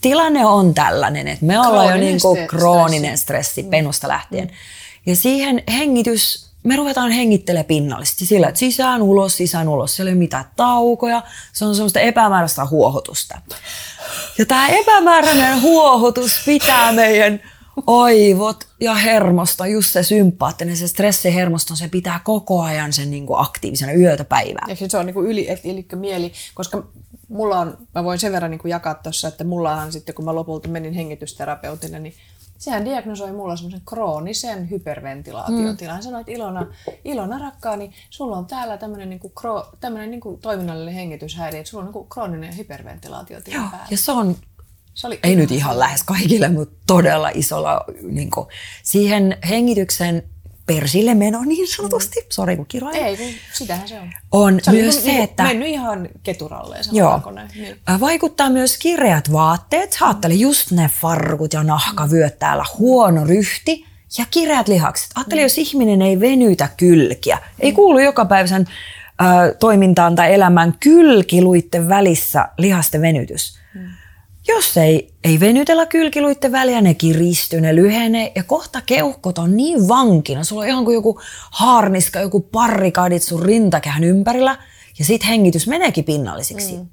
[0.00, 3.70] tilanne on tällainen, että me ollaan jo niin kuin krooninen stressi mm.
[3.70, 4.46] penusta lähtien.
[4.46, 4.54] Mm.
[5.06, 9.96] Ja siihen hengitys, me ruvetaan hengittelemään pinnallisesti sillä, että sisään, ulos, sisään, ulos.
[9.96, 13.40] Siellä ei ole mitään taukoja, se on semmoista epämääräistä huohotusta.
[14.38, 17.40] Ja tämä epämääräinen huohotus pitää meidän
[17.86, 23.40] aivot ja hermosto, just se sympaattinen, se stressihermosto, se pitää koko ajan sen niin kuin
[23.40, 24.66] aktiivisena yötä päivää.
[24.68, 26.86] Ja se on niin kuin yli, eli mieli, koska
[27.28, 30.34] mulla on, mä voin sen verran niin kuin jakaa tuossa, että mullahan sitten kun mä
[30.34, 32.14] lopulta menin hengitysterapeutille, niin
[32.62, 35.94] sehän diagnosoi mulla semmoisen kroonisen hyperventilaatiotilan.
[35.94, 36.66] Hän sanoi, että Ilona,
[37.04, 39.72] Ilona rakkaani, sulla on täällä tämmöinen niinku, kro,
[40.06, 43.86] niinku toiminnallinen hengityshäiriö, että sulla on niinku krooninen hyperventilaatiotila Joo, päällä.
[43.90, 44.36] Ja se on
[44.94, 48.46] se oli ei nyt ihan lähes kaikille, mutta todella isolla niin kuin,
[48.82, 50.22] siihen hengityksen
[50.66, 52.20] persille meno niin sanotusti.
[52.20, 52.26] Mm.
[52.28, 52.96] Sori kun kiroin.
[52.96, 54.12] Ei, kun sitähän se on.
[54.32, 55.42] On se myös niin, se, niin, että...
[55.42, 57.20] Mennyt ihan keturalleen, joo,
[57.54, 57.76] niin.
[58.00, 59.98] Vaikuttaa myös kireät vaatteet.
[60.00, 62.64] Ajattele just ne farkut ja nahkavyöt täällä.
[62.78, 63.86] Huono ryhti
[64.18, 65.10] ja kireät lihakset.
[65.14, 65.44] Ajattele, mm.
[65.44, 67.36] jos ihminen ei venytä kylkiä.
[67.36, 67.42] Mm.
[67.60, 68.66] Ei kuulu joka päivän
[69.22, 73.58] äh, toimintaan tai elämään kylkiluitten välissä lihasten venytys.
[73.74, 74.01] Mm
[74.48, 79.88] jos ei, ei venytellä kylkiluitten väliä, ne kiristyy, ne lyhenee ja kohta keuhkot on niin
[79.88, 80.44] vankina.
[80.44, 81.20] Sulla on ihan kuin joku
[81.50, 84.58] haarniska, joku parrikaadit sun rintakehän ympärillä
[84.98, 86.76] ja sit hengitys meneekin pinnallisiksi.
[86.76, 86.86] Mm.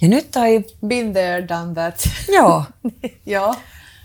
[0.00, 0.64] Ja nyt toi...
[0.86, 2.08] Been there, done that.
[2.28, 2.64] Joo.
[3.26, 3.54] Joo.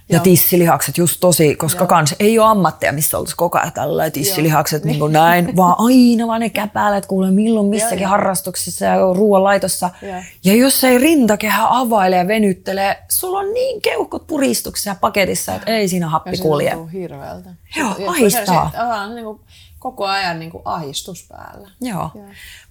[0.09, 1.87] Ja tissilihakset just tosi, koska Joo.
[1.87, 6.27] kans ei ole ammatteja, missä oltaisiin koko ajan tällä tissilihakset niin kuin näin, vaan aina
[6.27, 9.89] vaan ne käpäälät kuulee milloin missäkin Joo, harrastuksissa ja ruoanlaitossa.
[10.01, 10.23] Ja.
[10.43, 15.71] ja jos ei rintakehä availe ja venyttele, sulla on niin keuhkot puristuksessa ja paketissa, että
[15.71, 16.69] ei siinä happi ja kulje.
[16.69, 17.49] Ja hirveältä.
[17.75, 18.71] Joo, ja, ahistaa.
[18.71, 19.39] Se, on niin kuin
[19.79, 21.69] koko ajan niin kuin ahistus päällä.
[21.81, 22.25] Joo, Joo.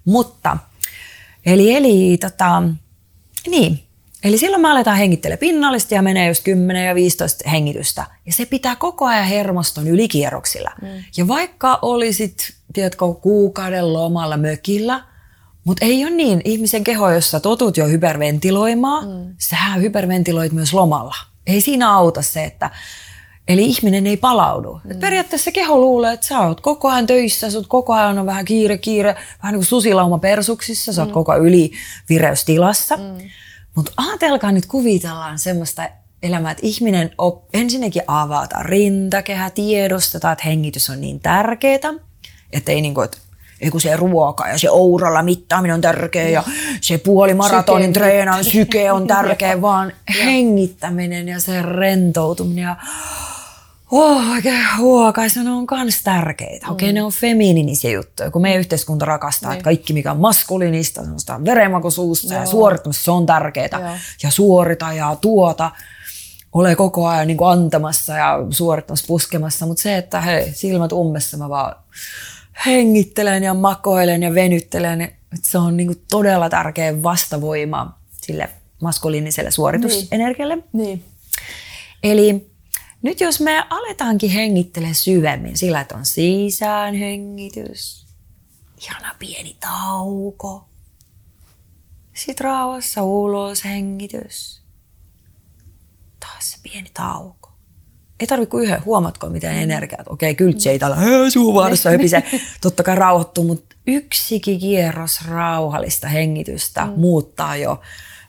[0.04, 0.56] mutta
[1.46, 2.62] eli, eli tota,
[3.46, 3.85] niin,
[4.26, 8.06] Eli silloin me aletaan hengittelemään pinnallisesti ja menee just 10 ja 15 hengitystä.
[8.26, 10.70] Ja se pitää koko ajan hermoston ylikierroksilla.
[10.82, 10.88] Mm.
[11.16, 15.00] Ja vaikka olisit, tiedätkö, kuukauden lomalla mökillä,
[15.64, 16.40] mutta ei ole niin.
[16.44, 19.34] Ihmisen keho, jossa totut jo hyperventiloimaan, mm.
[19.38, 21.14] sähän hyperventiloit myös lomalla.
[21.46, 22.70] Ei siinä auta se, että
[23.48, 24.80] Eli ihminen ei palaudu.
[24.84, 24.90] Mm.
[24.90, 28.26] Et periaatteessa keho luulee, että sä oot koko ajan töissä, sä oot koko ajan on
[28.26, 29.08] vähän kiire, kiire,
[29.42, 31.14] vähän niin kuin susilauma persuksissa, sä oot mm.
[31.14, 32.96] koko ajan ylivireystilassa.
[32.96, 33.28] Mm.
[33.76, 35.88] Mutta ajatelkaa nyt kuvitellaan semmoista
[36.22, 41.94] elämää, että ihminen op, ensinnäkin avata rintakehä, tiedostetaan, että hengitys on niin tärkeää,
[42.52, 43.18] että ei niin kuin, että
[43.70, 46.42] kun se ruoka ja se ouralla mittaaminen on tärkeä ja
[46.80, 49.92] se puoli maratonin treenaan syke on tärkeä, vaan
[50.24, 52.76] hengittäminen ja se rentoutuminen ja
[53.90, 56.66] oh, oikein huokaisa, ne on myös tärkeitä.
[56.70, 59.56] Okei, okay, ne on feminiinisiä juttuja, kun meidän yhteiskunta rakastaa, niin.
[59.56, 63.98] että kaikki mikä on maskuliinista, semmoista verenmakuisuusta ja suorittamista, se on tärkeää.
[64.22, 65.70] Ja suorita ja tuota
[66.52, 71.36] ole koko ajan niin kuin antamassa ja suorittamassa, puskemassa, mutta se, että hei, silmät ummessa
[71.36, 71.76] mä vaan
[72.66, 78.48] hengittelen ja makoilen ja venyttelen, että se on niin kuin todella tärkeä vastavoima sille
[78.82, 80.56] maskuliiniselle suoritusenergialle.
[80.56, 80.64] Niin.
[80.72, 81.04] niin.
[82.02, 82.55] Eli
[83.02, 88.06] nyt jos me aletaankin hengittele syvemmin sillä, että on sisään hengitys,
[88.82, 90.68] ihana pieni tauko,
[92.14, 94.62] sitten rauhassa ulos hengitys,
[96.20, 97.52] taas se pieni tauko.
[98.20, 99.62] Ei tarvitse kuin yhden, huomatko miten mm.
[99.62, 100.96] energiat, okei, okay, kyltsi ei täällä
[101.32, 102.22] suuvaarassa höpise,
[102.62, 106.92] totta kai rauhoittuu, mutta yksikin kierros rauhallista hengitystä mm.
[106.96, 107.80] muuttaa jo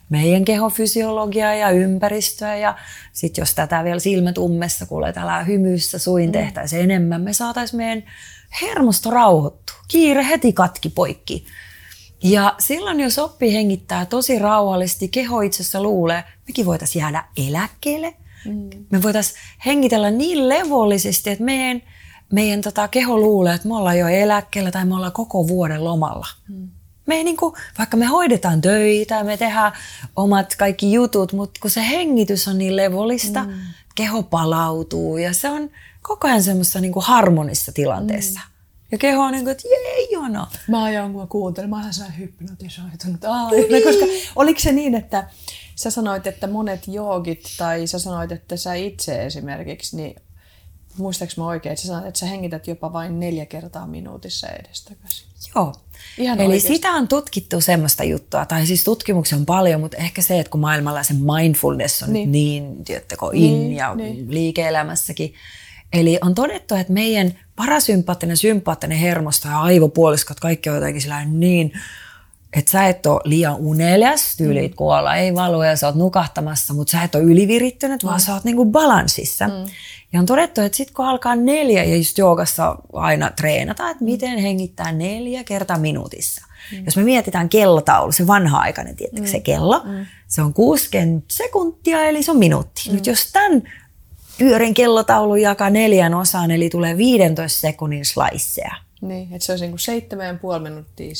[0.08, 2.76] meidän kehofysiologiaa ja ympäristöä ja
[3.12, 6.32] sitten jos tätä vielä silmät ummessa, kuulee täällä hymyssä suin mm.
[6.32, 8.02] tehtäisiin enemmän, me saataisiin meidän
[8.62, 9.76] hermosto rauhoittua.
[9.88, 11.46] Kiire heti katki poikki.
[12.22, 18.14] Ja silloin, jos oppii hengittää tosi rauhallisesti, keho itsessä luulee, mekin voitaisiin jäädä eläkkeelle.
[18.44, 18.70] Mm.
[18.90, 21.82] Me voitaisiin hengitellä niin levollisesti, että meidän,
[22.32, 26.26] meidän tota keho luulee, että me ollaan jo eläkkeellä tai me ollaan koko vuoden lomalla.
[26.48, 26.68] Mm.
[27.08, 29.72] Me ei niin kuin, vaikka me hoidetaan töitä, me tehdään
[30.16, 33.54] omat kaikki jutut, mutta kun se hengitys on niin levollista, mm.
[33.94, 35.70] keho palautuu ja se on
[36.02, 38.40] koko ajan semmoisessa niin harmonissa tilanteessa.
[38.40, 38.58] Mm.
[38.92, 40.46] Ja keho on niin kuin, että jee, jono.
[40.68, 43.20] Mä ajan, kun mä kuuntelin, mä oon hypnotisoitunut.
[43.70, 43.84] Niin.
[43.88, 44.04] Koska
[44.36, 45.30] oliko se niin, että
[45.74, 50.16] sä sanoit, että monet joogit, tai sä sanoit, että sä itse esimerkiksi, niin
[50.98, 55.28] muistaaks mä oikein, että sä sanoit, että sä hengität jopa vain neljä kertaa minuutissa edestakaisin.
[55.54, 55.74] Joo.
[56.18, 56.68] Ihan Eli oikeasti.
[56.68, 60.60] sitä on tutkittu semmoista juttua, tai siis tutkimuksia on paljon, mutta ehkä se, että kun
[60.60, 64.34] maailmalla se mindfulness on niin, niin tiedättekö, in niin, ja niin.
[64.34, 65.34] liike-elämässäkin.
[65.92, 71.72] Eli on todettu, että meidän parasympaattinen, sympaattinen hermosto ja aivopuoliskot, kaikki on jotenkin niin
[72.52, 74.76] että sä et ole liian unelias, tyyliit mm.
[74.76, 78.08] kuolla ei valu ja sä oot nukahtamassa, mutta sä et ole ylivirittynyt, mm.
[78.08, 79.48] vaan sä oot niinku balanssissa.
[79.48, 79.54] Mm.
[80.12, 84.38] Ja on todettu, että sitten kun alkaa neljä, ja just joogassa aina treenata, että miten
[84.38, 86.46] hengittää neljä kertaa minuutissa.
[86.72, 86.84] Mm.
[86.84, 89.30] Jos me mietitään kellotaulu, se vanha-aikainen, tiettäkö mm.
[89.30, 90.06] se kello, mm.
[90.26, 92.82] se on 60 sekuntia, eli se on minuutti.
[92.88, 92.94] Mm.
[92.94, 93.62] Nyt jos tämän
[94.38, 98.74] pyörin kellotaulu jakaa neljän osaan, eli tulee 15 sekunnin sliceja.
[99.00, 101.12] Niin, että se olisi niin kuin 7,5 minuuttia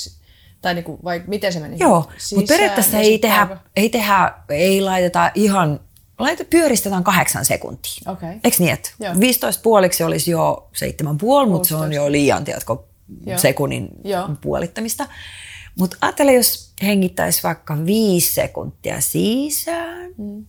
[0.62, 1.76] tai niinku, vai miten se meni?
[1.78, 5.80] Joo, mutta periaatteessa ei tehdä, ei tehdä, ei laiteta ihan,
[6.19, 8.12] laita, pyöristetään kahdeksan sekuntia.
[8.12, 8.35] Okay.
[8.45, 8.91] Eikö niin, että
[9.21, 12.77] 15 puoliksi olisi jo seitsemän puoli, mutta se on jo liian, tiedätkö,
[13.37, 14.29] sekunnin Joo.
[14.41, 15.07] puolittamista.
[15.79, 20.47] Mutta ajattele, jos hengittäisi vaikka viisi sekuntia sisään, mm.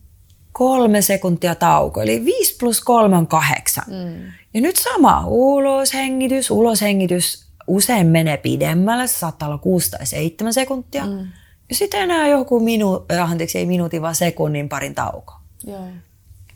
[0.52, 3.84] kolme sekuntia tauko, eli viisi plus kolme on kahdeksan.
[3.88, 4.32] Mm.
[4.54, 11.06] Ja nyt sama, uloshengitys, uloshengitys, usein menee pidemmälle, se saattaa olla 6 tai 7 sekuntia.
[11.06, 11.28] Mm.
[11.70, 15.39] Ja sitten enää joku minu, äh, anteeksi, ei minuutin, vaan sekunnin parin tauko.
[15.64, 15.88] Joo.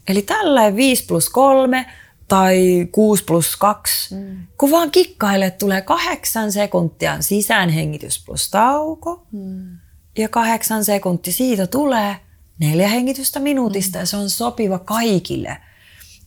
[0.08, 1.86] Eli tällä 5 plus 3
[2.28, 4.38] tai 6 plus 2, mm.
[4.58, 9.28] kun vaan kikkaille tulee kahdeksan sekuntia sisäänhengitys plus tauko.
[9.32, 9.78] Mm.
[10.18, 12.16] Ja kahdeksan sekuntia siitä tulee
[12.60, 14.02] neljä hengitystä minuutista mm.
[14.02, 15.58] ja se on sopiva kaikille.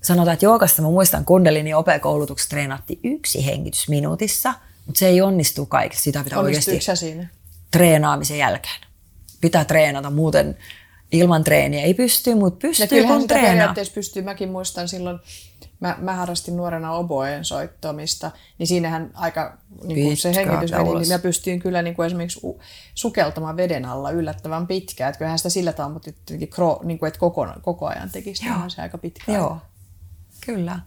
[0.03, 4.55] Sanotaan, että joogassa mä muistan Kundelini opekoulutuksessa treenattiin yksi hengitys minuutissa–
[4.87, 6.05] mutta se ei onnistu kaikessa.
[6.05, 7.29] Sitä pitää oikeasti siinä?
[7.71, 8.81] treenaamisen jälkeen.
[9.41, 10.59] Pitää treenata, muuten
[11.13, 13.51] ilman treeniä ei pysty, mutta pystyy ja kun treenaa.
[13.51, 14.23] periaatteessa pystyy.
[14.23, 15.19] Mäkin muistan silloin,
[15.81, 21.09] mä, mä harrastin nuorena oboen soittamista, niin siinähän aika niin kuin se hengitys meni, niin
[21.09, 22.41] mä pystyin kyllä niin kuin esimerkiksi
[22.95, 25.09] sukeltamaan veden alla yllättävän pitkään.
[25.09, 26.11] Että kyllähän sitä sillä tavalla, mutta
[26.85, 29.39] niin kuin, että koko, koko ajan tekisi se aika pitkään.
[29.39, 29.59] Joo.
[30.47, 30.79] Kyllä.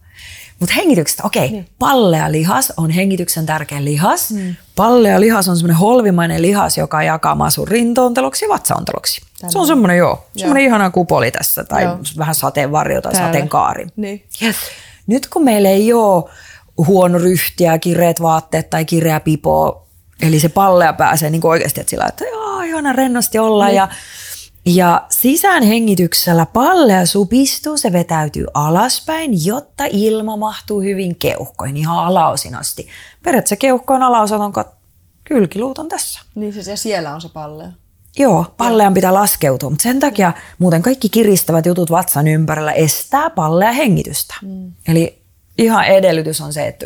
[0.60, 1.52] Mutta hengityksestä, okei, okay.
[1.52, 1.68] niin.
[1.80, 4.32] pallea lihas on hengityksen tärkeä lihas.
[4.32, 4.56] Mm.
[4.76, 9.22] Pallea lihas on semmoinen holvimainen lihas, joka jakaa sun rintoonteloksi ja vatsaonteloksi.
[9.40, 9.52] Tällainen.
[9.52, 11.98] Se on semmoinen, joo, semmoinen ihana kupoli tässä, tai joo.
[12.18, 13.28] vähän sateenvarjo tai Täällä.
[13.28, 13.88] sateenkaari.
[13.96, 14.26] Niin.
[14.42, 14.56] Yes.
[15.08, 16.24] Nyt kun meillä ei ole
[16.88, 19.88] huono ryhtiä, kireet vaatteet tai kireä pipo,
[20.22, 23.76] eli se pallea pääsee niin oikeasti että sillä, että joo, ihana rennosti olla niin.
[23.76, 23.88] ja
[24.66, 32.88] ja sisäänhengityksellä pallea supistuu, se vetäytyy alaspäin, jotta ilma mahtuu hyvin keuhkoihin ihan alaosin asti.
[33.24, 34.54] Periaatteessa keuhkoon alaosat on
[35.24, 36.22] kylkiluut on tässä.
[36.36, 37.68] Niin siis ja siellä on se pallea.
[38.20, 43.72] Joo, pallean pitää laskeutua, mutta sen takia muuten kaikki kiristävät jutut vatsan ympärillä estää pallea
[43.72, 44.36] hengitystä.
[44.42, 44.72] Mm.
[44.88, 45.22] Eli
[45.58, 46.86] ihan edellytys on se, että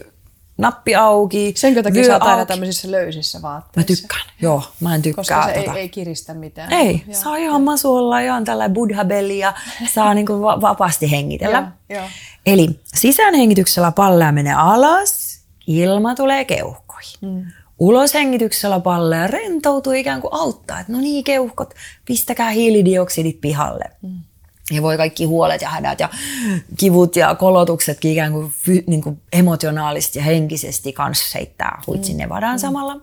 [0.58, 3.94] nappi auki, Senkö takia sä oot aina tämmöisissä löysissä vaatteissa?
[3.94, 5.22] Mä tykkään, joo, mä en tykkää.
[5.22, 5.74] Koska se tota.
[5.74, 6.74] ei, ei kiristä mitään.
[6.74, 7.22] Ei, joo.
[7.22, 9.06] saa ihan masuolla, ihan tällä buddha
[9.38, 9.54] ja
[9.96, 11.72] saa niinku va- vapaasti hengitellä.
[11.90, 12.10] joo, joo.
[12.46, 17.18] Eli sisäänhengityksellä pallea menee alas, ilma tulee keuhkoihin.
[17.22, 17.46] Mm.
[17.80, 21.74] Uloshengityksellä pallea rentoutuu ikään kuin auttaa, että no niin keuhkot,
[22.06, 23.86] pistäkää hiilidioksidit pihalle.
[24.02, 24.20] Mm.
[24.72, 26.10] Ja voi kaikki huolet ja hädät ja
[26.78, 32.20] kivut ja kolotuksetkin ikään kuin, fy, niin kuin emotionaalisesti ja henkisesti kanssa heittää huitsin mm.
[32.20, 32.60] nevadaan mm.
[32.60, 33.02] samalla.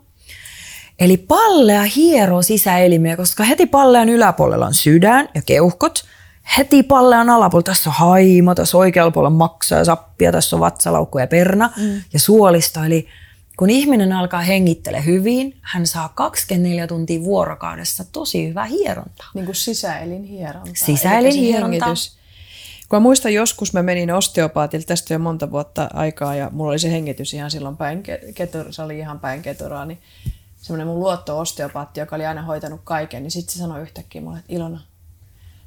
[0.99, 6.05] Eli pallea hieroo sisäelimiä, koska heti pallean yläpuolella on sydän ja keuhkot.
[6.59, 11.18] Heti pallean alapuolella, tässä on haima, tässä oikealla puolella maksa ja sappia, tässä on vatsalaukku
[11.18, 12.03] ja perna mm.
[12.12, 12.85] ja suolisto.
[12.85, 13.09] Eli
[13.61, 19.31] kun ihminen alkaa hengittele hyvin, hän saa 24 tuntia vuorokaudessa tosi hyvää hierontaa.
[19.35, 20.87] Niin kuin sisäelinhierontaa.
[20.87, 21.87] Sisäelinhieronta.
[22.89, 26.79] Kun mä muistan joskus, mä menin osteopaatille, tästä jo monta vuotta aikaa, ja mulla oli
[26.79, 28.03] se hengitys ihan silloin päin,
[28.35, 29.99] ketur, se oli ihan päin keturaa, niin
[30.57, 34.53] semmoinen mun luotto-osteopaatti, joka oli aina hoitanut kaiken, niin sitten se sanoi yhtäkkiä mulle, että
[34.53, 34.81] Ilona,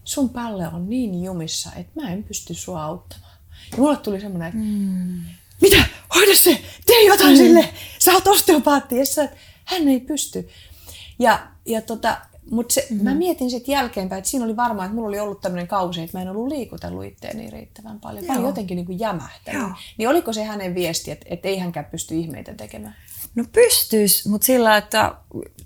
[0.03, 3.37] sun päälle on niin jumissa, että mä en pysty sua auttamaan.
[3.71, 5.85] Ja mulle tuli semmoinen, että mm mitä,
[6.15, 7.37] hoida se, tee jotain mm.
[7.37, 8.97] sille, sä oot osteopaatti.
[8.97, 9.29] Ja sä,
[9.65, 10.49] hän ei pysty.
[11.19, 12.17] Ja, ja tota,
[12.51, 13.03] mutta mm-hmm.
[13.03, 16.17] mä mietin sitten jälkeenpäin, että siinä oli varmaan, että mulla oli ollut tämmöinen kausi, että
[16.17, 18.25] mä en ollut liikutellut itteeni riittävän paljon.
[18.25, 19.61] Mä olin jotenkin niin kuin jämähtänyt.
[19.61, 19.71] Joo.
[19.97, 22.95] Niin oliko se hänen viesti, että, että ei hänkään pysty ihmeitä tekemään?
[23.35, 25.15] No pystyisi, mutta sillä, että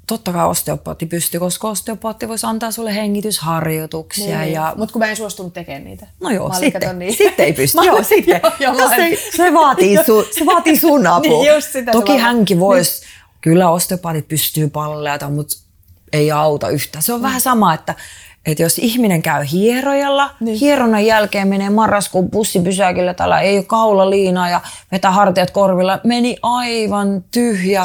[0.07, 4.39] totta kai osteopaatti pystyy, koska osteopaatti voisi antaa sulle hengitysharjoituksia.
[4.39, 4.73] Niin, ja...
[4.77, 6.07] Mutta kun mä en suostunut tekemään niitä.
[6.19, 7.15] No joo, sitten, niin.
[7.17, 7.77] sitten ei pysty.
[7.85, 8.41] joo, sitten.
[8.59, 11.41] joo, joo, se, se, vaatii su, se vaatii sun apua.
[11.41, 13.09] niin, just sitä Toki hänkin voisi, niin.
[13.41, 15.55] kyllä osteopaatit pystyy palleata, mutta
[16.13, 17.01] ei auta yhtä.
[17.01, 17.23] Se on mm.
[17.23, 17.95] vähän sama, että
[18.47, 20.57] että jos ihminen käy hierojalla, niin.
[20.57, 27.23] hieronnan jälkeen menee marraskuun bussipysäkillä, täällä ei ole kaulaliinaa ja vetää hartiat korvilla, meni aivan
[27.31, 27.83] tyhjä,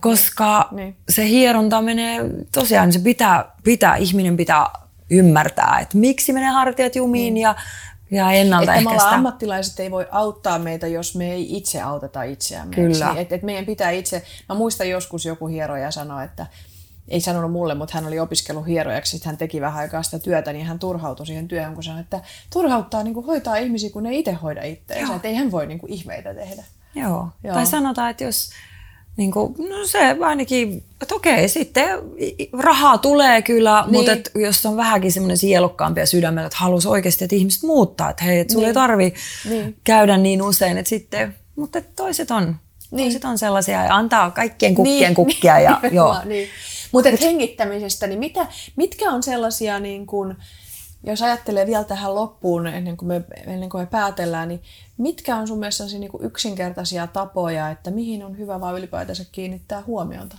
[0.00, 0.96] koska niin.
[1.08, 2.20] se hieronta menee,
[2.52, 4.66] tosiaan se pitää, pitää, ihminen pitää
[5.10, 7.42] ymmärtää, että miksi menee hartiat jumiin niin.
[7.42, 7.54] ja
[8.10, 9.04] ja ennaltaehkäistä.
[9.04, 12.74] Että ammattilaiset ei voi auttaa meitä, jos me ei itse auteta itseämme.
[12.74, 13.14] Kyllä.
[13.16, 16.46] Et, et meidän pitää itse, mä muistan joskus joku hieroja sanoi, että
[17.12, 20.52] ei sanonut mulle, mutta hän oli opiskellut hierojaksi, sitten hän teki vähän aikaa sitä työtä,
[20.52, 22.20] niin hän turhautui siihen työhön, kun sanoi, että
[22.52, 25.78] turhauttaa niin kuin hoitaa ihmisiä, kun ne itse hoida itseänsä, että ei hän voi niin
[25.78, 26.64] kuin ihmeitä tehdä.
[26.94, 27.28] Joo.
[27.44, 27.54] Joo.
[27.54, 28.50] Tai sanotaan, että jos
[29.16, 31.88] niin kuin, no se ainakin, että okei, sitten
[32.52, 33.92] rahaa tulee kyllä, niin.
[33.92, 38.10] mutta et, jos on vähänkin semmoinen sielukkaampi ja sydämellä, että haluaisi oikeasti, että ihmiset muuttaa,
[38.10, 38.70] että hei, että sulla niin.
[38.70, 39.14] ei tarvi
[39.48, 39.76] niin.
[39.84, 42.56] käydä niin usein, että sitten, mutta toiset on,
[42.90, 43.04] niin.
[43.04, 45.14] toiset on sellaisia ja antaa kaikkien kukkien niin.
[45.14, 45.60] kukkia.
[45.60, 46.16] Ja, joo.
[46.24, 46.48] niin.
[46.92, 50.36] Mutta Mut, hengittämisestä, niin mitä, mitkä on sellaisia, niin kun,
[51.04, 54.62] jos ajattelee vielä tähän loppuun ennen kuin me, ennen kuin me päätellään, niin
[54.98, 60.38] mitkä on sun mielestä niin yksinkertaisia tapoja, että mihin on hyvä vaan ylipäätänsä kiinnittää huomiota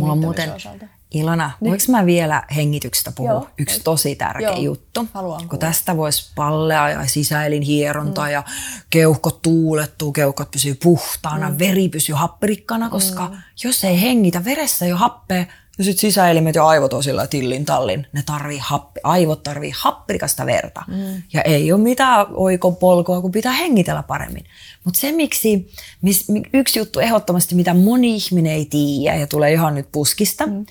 [0.00, 0.86] Mulla on muuten, osalta?
[1.10, 1.70] Ilona, niin.
[1.70, 3.32] voiko mä vielä hengityksestä puhua?
[3.32, 5.08] Joo, Yksi tosi tärkeä Joo, juttu.
[5.12, 8.30] Haluan kun tästä voisi pallea ja sisäelin hieronta mm.
[8.30, 8.42] ja
[8.90, 11.58] keuhkot tuulettuu, keuhkot pysyy puhtaana, mm.
[11.58, 13.36] veri pysyy happerikkana, koska mm.
[13.64, 15.44] jos ei hengitä, veressä ei ole happea,
[15.78, 18.06] ja sitten sisäelimet ja aivot on sillä tillin tallin.
[18.12, 20.82] Ne tarvii happi, aivot tarvii happirikasta verta.
[20.88, 21.22] Mm.
[21.32, 24.44] Ja ei ole mitään oikopolkoa, kun pitää hengitellä paremmin.
[24.84, 25.72] Mutta se, miksi,
[26.02, 30.66] mis, yksi juttu ehdottomasti, mitä moni ihminen ei tiedä, ja tulee ihan nyt puskista, mm.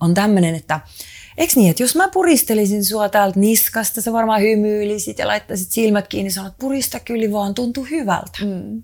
[0.00, 0.80] on tämmöinen, että
[1.38, 6.08] Eikö niin, että jos mä puristelisin sua täältä niskasta, sä varmaan hymyilisit ja laittaisit silmät
[6.08, 8.38] kiinni ja sanot, purista kyllä vaan, tuntuu hyvältä.
[8.44, 8.82] Mm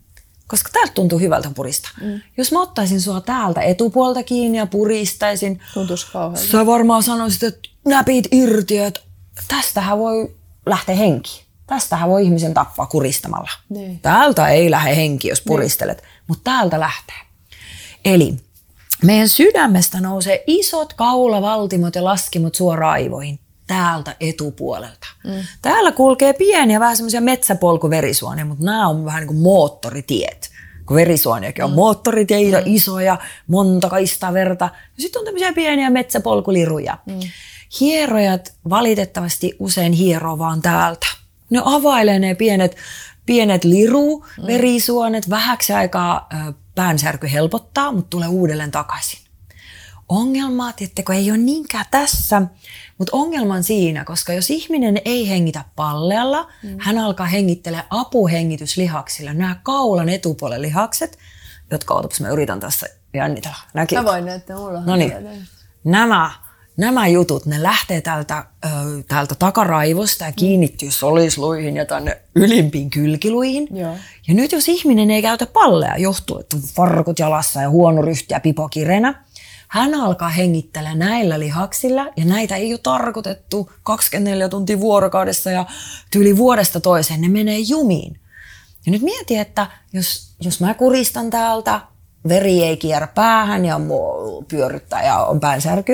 [0.49, 1.89] koska täältä tuntuu hyvältä purista.
[2.01, 2.21] Mm.
[2.37, 6.51] Jos mä ottaisin sua täältä etupuolta kiinni ja puristaisin, Tuntuisi kauhealta.
[6.51, 9.01] Sä varmaan sanoisit, että näpit irti, että
[9.49, 10.35] tästähän voi
[10.67, 11.45] lähteä henki.
[11.67, 13.51] Tästähän voi ihmisen tappaa kuristamalla.
[13.69, 14.01] Niin.
[14.01, 15.47] Täältä ei lähde henki, jos niin.
[15.47, 16.09] puristelet, niin.
[16.29, 17.17] mutta täältä lähtee.
[18.05, 18.37] Eli
[19.03, 25.07] meidän sydämestä nousee isot kaulavaltimot ja laskimot suoraan aivoihin täältä etupuolelta.
[25.25, 25.33] Mm.
[25.63, 30.51] Täällä kulkee pieniä vähän semmoisia metsäpolkuverisuonia, mutta nämä on vähän niin kuin moottoritiet.
[30.87, 31.75] Kun verisuoniakin on mm.
[31.75, 32.65] moottoriteitä, mm.
[32.67, 34.65] isoja, monta kaistaa verta.
[34.65, 36.99] Ja sitten on tämmöisiä pieniä metsäpolkuliruja.
[37.07, 37.21] Mm.
[37.81, 41.07] Hierojat valitettavasti usein hieroo vaan täältä.
[41.51, 42.77] Ne availee ne pienet,
[43.27, 44.47] pienet liru, mm.
[44.47, 46.29] verisuonet, vähäksi aikaa
[46.75, 49.19] päänsärky helpottaa, mutta tulee uudelleen takaisin.
[50.09, 52.43] Ongelma, että ei ole niinkään tässä,
[52.99, 56.77] mutta ongelma on siinä, koska jos ihminen ei hengitä pallealla, mm.
[56.81, 59.33] hän alkaa hengittelemään apuhengityslihaksilla.
[59.33, 61.19] Nämä kaulan etupuolen lihakset,
[61.71, 63.57] jotka otapas mä yritän tässä jännitellä.
[63.75, 63.99] Näkit?
[63.99, 64.81] Mä voin näyttää mulla.
[64.81, 65.13] No niin.
[65.85, 66.31] Nämä
[66.77, 68.69] nämä jutut, ne lähtee täältä, ö,
[69.09, 73.69] täältä takaraivosta ja kiinnittyy solisluihin ja tänne ylimpiin kylkiluihin.
[73.71, 73.97] Joo.
[74.29, 78.35] Ja nyt jos ihminen ei käytä palleja, johtuu, että on farkut jalassa ja huono ryhti
[78.35, 79.24] ja pipo kirenä,
[79.75, 85.67] hän alkaa hengittää näillä lihaksilla ja näitä ei ole tarkoitettu 24 tuntia vuorokaudessa ja
[86.11, 88.21] tyyli vuodesta toiseen, ne menee jumiin.
[88.87, 91.81] Ja nyt mieti, että jos, jos mä kuristan täältä,
[92.29, 95.93] veri ei kierrä päähän ja mua pyöryttää ja on päänsärky,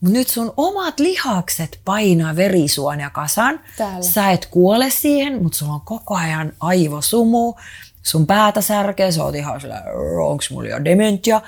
[0.00, 3.60] mutta nyt sun omat lihakset painaa verisuonia kasan.
[3.76, 4.02] Täällä.
[4.02, 7.54] Sä et kuole siihen, mutta sulla on koko ajan aivosumu,
[8.02, 9.82] sun päätä särkee, sä oot ihan sillä,
[10.26, 11.40] onks mulla jo dementia.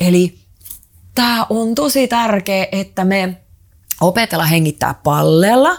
[0.00, 0.41] Eli
[1.14, 3.36] tämä on tosi tärkeä, että me
[4.00, 5.76] opetella hengittää pallella.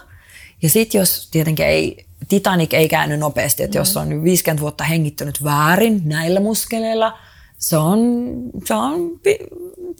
[0.61, 3.81] Ja sitten jos tietenkin ei, Titanic ei käänny nopeasti, että mm.
[3.81, 7.17] jos on 50 vuotta hengittänyt väärin näillä muskeleilla,
[7.57, 7.99] se on,
[8.65, 9.19] se on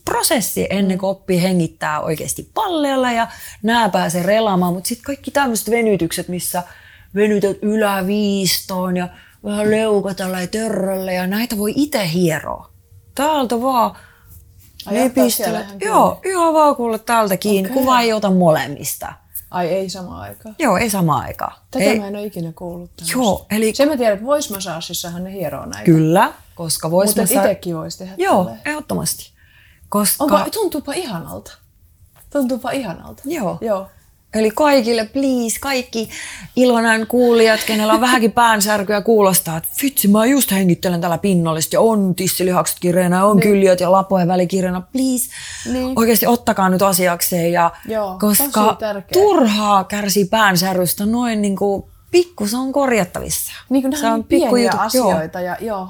[0.06, 3.28] prosessi ennen kuin oppii hengittää oikeasti palleella ja
[3.64, 4.74] nämä pääsee relaamaan.
[4.74, 6.64] Mutta sitten kaikki tämmöiset venytykset, missä
[7.16, 9.10] venytät yläviistoon ja
[9.44, 12.70] vähän leuka tällä törrölle ja näitä voi itse hieroa.
[13.16, 13.96] Täältä vaan
[14.86, 15.66] Ai pistellä.
[15.82, 17.82] Joo, ihan vaan kuule täältä kiinni, okay.
[17.82, 19.14] kuva ei ota molemmista.
[19.52, 20.56] Ai ei samaan aikaan?
[20.60, 21.56] Joo, ei samaan aikaan.
[21.72, 22.00] Tätä ei.
[22.00, 23.18] mä en ole ikinä kuullut tämmöistä.
[23.18, 23.76] Joo, eli...
[23.76, 25.86] Sen mä tiedän, että voismassaasissahan ne hieroo näitä.
[25.86, 28.62] Kyllä, koska vois Mutta itsekin voisi tehdä Joo, tälleen.
[28.66, 29.32] ehdottomasti.
[29.90, 30.24] Koska...
[30.24, 31.58] Onpa, tuntuupa ihanalta.
[32.30, 33.24] Tuntuupa ihanalta.
[33.26, 33.58] Joo.
[33.62, 33.90] Joo.
[34.34, 36.10] Eli kaikille, please, kaikki
[36.56, 41.82] Ilonan kuulijat, kenellä on vähänkin päänsärkyä, kuulostaa, että vitsi, mä just hengittelen tällä pinnollisesti ja
[41.82, 43.50] on tissilihakset kireänä, on niin.
[43.50, 45.30] kyljät ja lapojen väli kireänä, please.
[45.74, 45.94] Niin.
[46.00, 48.78] Oikeasti ottakaa nyt asiakseen, ja, Joo, koska
[49.14, 53.52] turhaa kärsii päänsärystä noin niin kuin pikku, se on korjattavissa.
[53.70, 55.42] Niin kuin se on pieniä pikkujutut, asioita.
[55.42, 55.90] Ja, joo.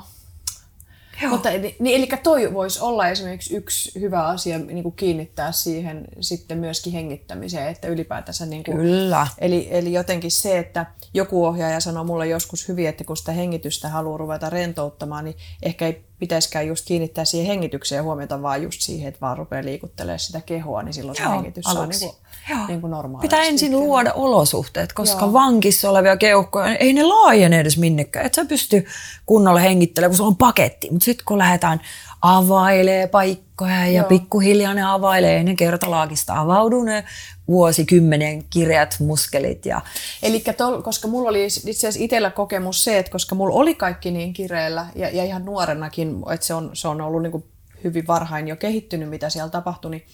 [1.24, 1.32] Joo.
[1.32, 6.08] Mutta, eli- niin, eli toi voisi olla esimerkiksi yksi hyvä asia niin kuin kiinnittää siihen
[6.20, 8.46] sitten myöskin hengittämiseen, että ylipäätänsä...
[8.46, 9.28] Niin kuin, Kyllä.
[9.38, 13.90] Eli, eli jotenkin se, että joku ohjaaja sanoi mulle joskus hyvin, että kun sitä hengitystä
[13.90, 19.08] haluaa ruveta rentouttamaan, niin ehkä ei pitäisikään just kiinnittää siihen hengitykseen huomiota, vaan just siihen,
[19.08, 22.06] että vaan rupeaa liikuttelemaan sitä kehoa, niin silloin se Joo, hengitys saa aluksi.
[22.06, 22.68] niin kuin, Joo.
[22.68, 23.28] niin kuin normaalisti.
[23.36, 25.34] Pitää ensin luoda olosuhteet, koska Joo.
[25.34, 28.26] vankissa olevia keuhkoja, ei ne laajene edes minnekään.
[28.26, 28.86] Et sä pysty
[29.26, 30.88] kunnolla hengittelemään, kun sulla on paketti.
[30.92, 31.82] Mutta sitten kun lähdetään
[32.24, 34.08] availee paikkoja ja Joo.
[34.08, 37.04] pikkuhiljaa ne availee, ei ne kertalaakista avaudu ne
[37.48, 39.66] vuosikymmenen kirjat, muskelit.
[39.66, 39.82] Ja,
[40.24, 40.44] Eli
[40.84, 44.88] koska mulla oli itse asiassa itsellä kokemus se, että koska mulla oli kaikki niin kireellä
[44.96, 47.44] ja, ja ihan nuorenakin, että se on, se on ollut niin kuin
[47.84, 50.06] hyvin varhain jo kehittynyt, mitä siellä tapahtui, niin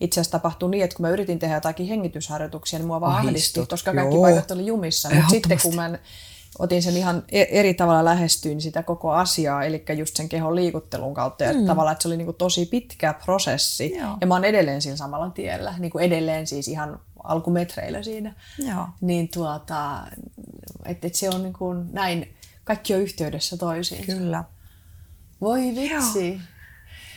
[0.00, 3.66] itse asiassa tapahtui niin, että kun mä yritin tehdä jotakin hengitysharjoituksia, niin mua vaan ahdisti,
[3.66, 4.22] koska kaikki joo.
[4.22, 5.10] paikat oli jumissa.
[5.14, 5.98] Mutta sitten kun mä
[6.58, 11.14] otin sen ihan e- eri tavalla lähestyin sitä koko asiaa, eli just sen kehon liikuttelun
[11.14, 11.66] kautta, ja mm.
[11.66, 14.16] tavallaan, että se oli niin kuin tosi pitkä prosessi, Joo.
[14.20, 18.88] ja mä oon edelleen siinä samalla tiellä, niin kuin edelleen siis ihan alkumetreillä siinä Joo.
[19.00, 20.02] niin tuota,
[20.84, 22.34] että et se on niin kuin näin,
[22.64, 24.12] kaikki on yhteydessä toisiinsa.
[24.12, 24.44] kyllä.
[25.40, 26.40] Voi vitsi.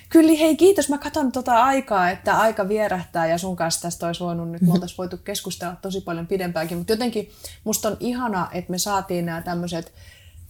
[0.09, 0.89] Kyllä, hei kiitos.
[0.89, 4.73] Mä katson tota aikaa, että aika vierähtää ja sun kanssa tästä olisi voinut nyt, me
[4.73, 7.31] oltaisiin voitu keskustella tosi paljon pidempäänkin, mutta jotenkin
[7.63, 9.93] musta on ihana, että me saatiin nämä tämmöiset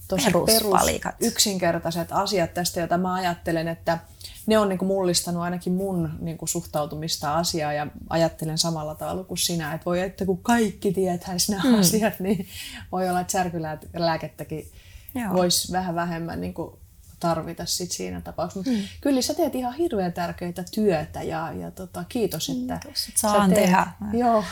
[0.08, 0.80] tosi perus,
[1.20, 3.98] yksinkertaiset asiat tästä, joita mä ajattelen, että
[4.46, 9.74] ne on niinku mullistanut ainakin mun niinku suhtautumista asiaan ja ajattelen samalla tavalla kuin sinä,
[9.74, 11.78] että voi että kun kaikki tietäisi nämä mm.
[11.78, 12.46] asiat, niin
[12.92, 14.68] voi olla, että särkylääkettäkin
[15.14, 15.34] Joo.
[15.34, 16.79] voisi vähän vähemmän niinku
[17.20, 18.70] tarvita sit siinä tapauksessa.
[18.70, 18.88] Mutta mm.
[19.00, 23.32] kyllä sä teet ihan hirveän tärkeää työtä ja, ja tota, kiitos, että Kiitos, että sä
[23.32, 23.62] saan teet.
[23.62, 23.86] tehdä.
[24.12, 24.44] Joo.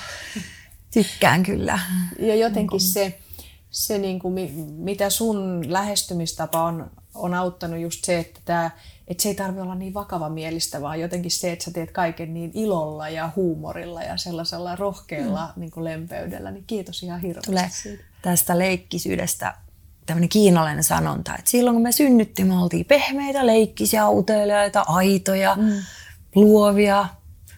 [0.93, 1.79] Tykkään kyllä.
[2.19, 3.19] Ja jotenkin se,
[3.71, 8.71] se niin kuin, mi- mitä sun lähestymistapa on, on auttanut just se, että, tää,
[9.09, 12.35] että se ei tarvitse olla niin vakava mielistä, vaan jotenkin se, että sä teet kaiken
[12.35, 15.61] niin ilolla ja huumorilla ja sellaisella rohkealla mm.
[15.61, 18.05] niin kuin lempeydellä, niin kiitos ihan hirveästi siitä.
[18.23, 19.55] tästä leikkisyydestä
[20.09, 25.73] tämmöinen kiinalainen sanonta, että silloin kun me synnyttiin, me oltiin pehmeitä, leikkisiä, uteliaita, aitoja, mm.
[26.35, 27.07] luovia,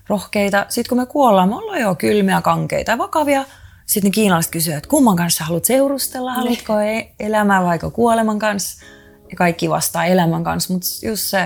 [0.08, 0.66] rohkeita.
[0.68, 3.44] Sitten kun me kuollaan, me ollaan jo kylmiä, kankeita ja vakavia.
[3.86, 8.84] Sitten ne kiinalaiset kysyvät, että kumman kanssa haluat seurustella, haluatko e- elämän vai kuoleman kanssa.
[9.30, 11.42] Ja kaikki vastaa elämän kanssa, mutta just se,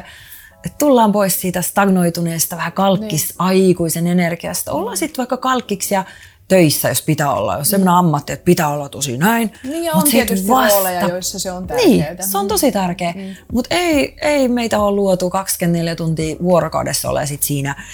[0.67, 3.37] että tullaan pois siitä stagnoituneesta, vähän kalkkis Niin.
[3.39, 4.73] aikuisen energiasta.
[4.73, 6.05] Ollaan sitten vaikka kalkkiksi ja
[6.49, 7.59] töissä, jos pitää olla.
[7.59, 9.53] Jos sellainen ammatti, että pitää olla tosi näin.
[9.63, 12.29] Niin ja on tietysti rooleja, joissa se on Niin, tärkeää.
[12.29, 13.13] se on tosi tärkeä.
[13.17, 13.35] Mm.
[13.53, 17.85] Mutta ei, ei meitä ole luotu 24 tuntia vuorokaudessa ole sit siinä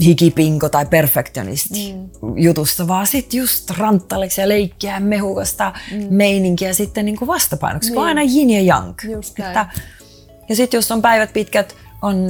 [0.00, 2.08] hikipinko tai perfektionist mm.
[2.36, 6.06] jutussa, vaan sitten just ranttaliksi ja leikkiä ja mehukasta mm.
[6.10, 7.96] meininkiä sitten niinku vastapainoksi, niin.
[7.96, 8.06] Niin.
[8.06, 8.94] aina yin ja yang.
[9.10, 9.48] Just näin.
[9.50, 9.66] Että,
[10.48, 12.28] ja sitten jos on päivät pitkät, on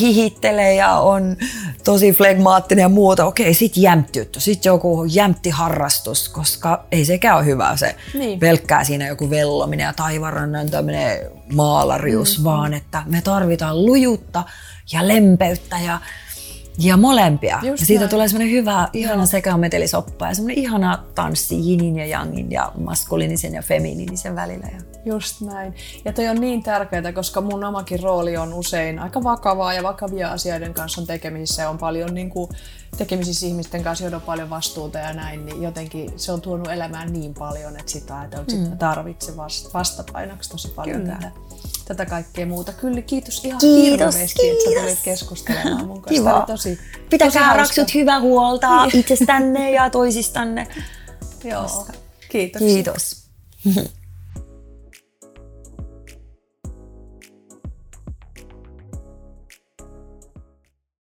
[0.00, 1.36] hihittelee ja on
[1.84, 3.24] tosi flegmaattinen ja muuta.
[3.24, 8.38] Okei, sit jämttyyttä, sit joku jämtti harrastus, koska ei sekään ole hyvä se niin.
[8.38, 11.18] pelkkää siinä joku vellominen ja taivarannan tämmöinen
[11.54, 12.44] maalarius, mm.
[12.44, 14.44] vaan että me tarvitaan lujutta
[14.92, 15.98] ja lempeyttä ja
[16.78, 17.58] ja molempia.
[17.62, 18.10] Just ja siitä näin.
[18.10, 23.62] tulee semmoinen hyvä, ihana sekametelisoppa ja semmoinen ihana tanssi jinin ja jangin ja maskuliinisen ja
[23.62, 24.66] feminiinisen välillä.
[25.04, 25.74] Just näin.
[26.04, 30.30] Ja toi on niin tärkeää, koska mun omakin rooli on usein aika vakavaa ja vakavia
[30.30, 32.50] asioiden kanssa on tekemisissä ja on paljon niin kuin,
[32.96, 37.12] tekemisissä ihmisten kanssa, joilla on paljon vastuuta ja näin, niin jotenkin se on tuonut elämään
[37.12, 38.78] niin paljon, että sitä ajatellaan, että mm.
[38.78, 39.36] tarvitsee
[39.74, 41.14] vastapainoksi tosi paljon Kyllä.
[41.14, 41.30] tätä
[41.86, 42.72] tätä kaikkea muuta.
[42.72, 44.66] Kyllä, kiitos ihan kiitos, hirveästi, kiitos.
[44.66, 46.22] että tulit keskustelemaan mun kanssa.
[46.22, 46.44] Kiva.
[46.46, 46.78] Tosi,
[47.10, 49.00] Pitäkää raksut hyvää huolta niin.
[49.00, 50.66] itsestänne ja toisistanne.
[51.44, 51.86] Joo,
[52.30, 52.62] kiitos.
[52.62, 53.26] Kiitos.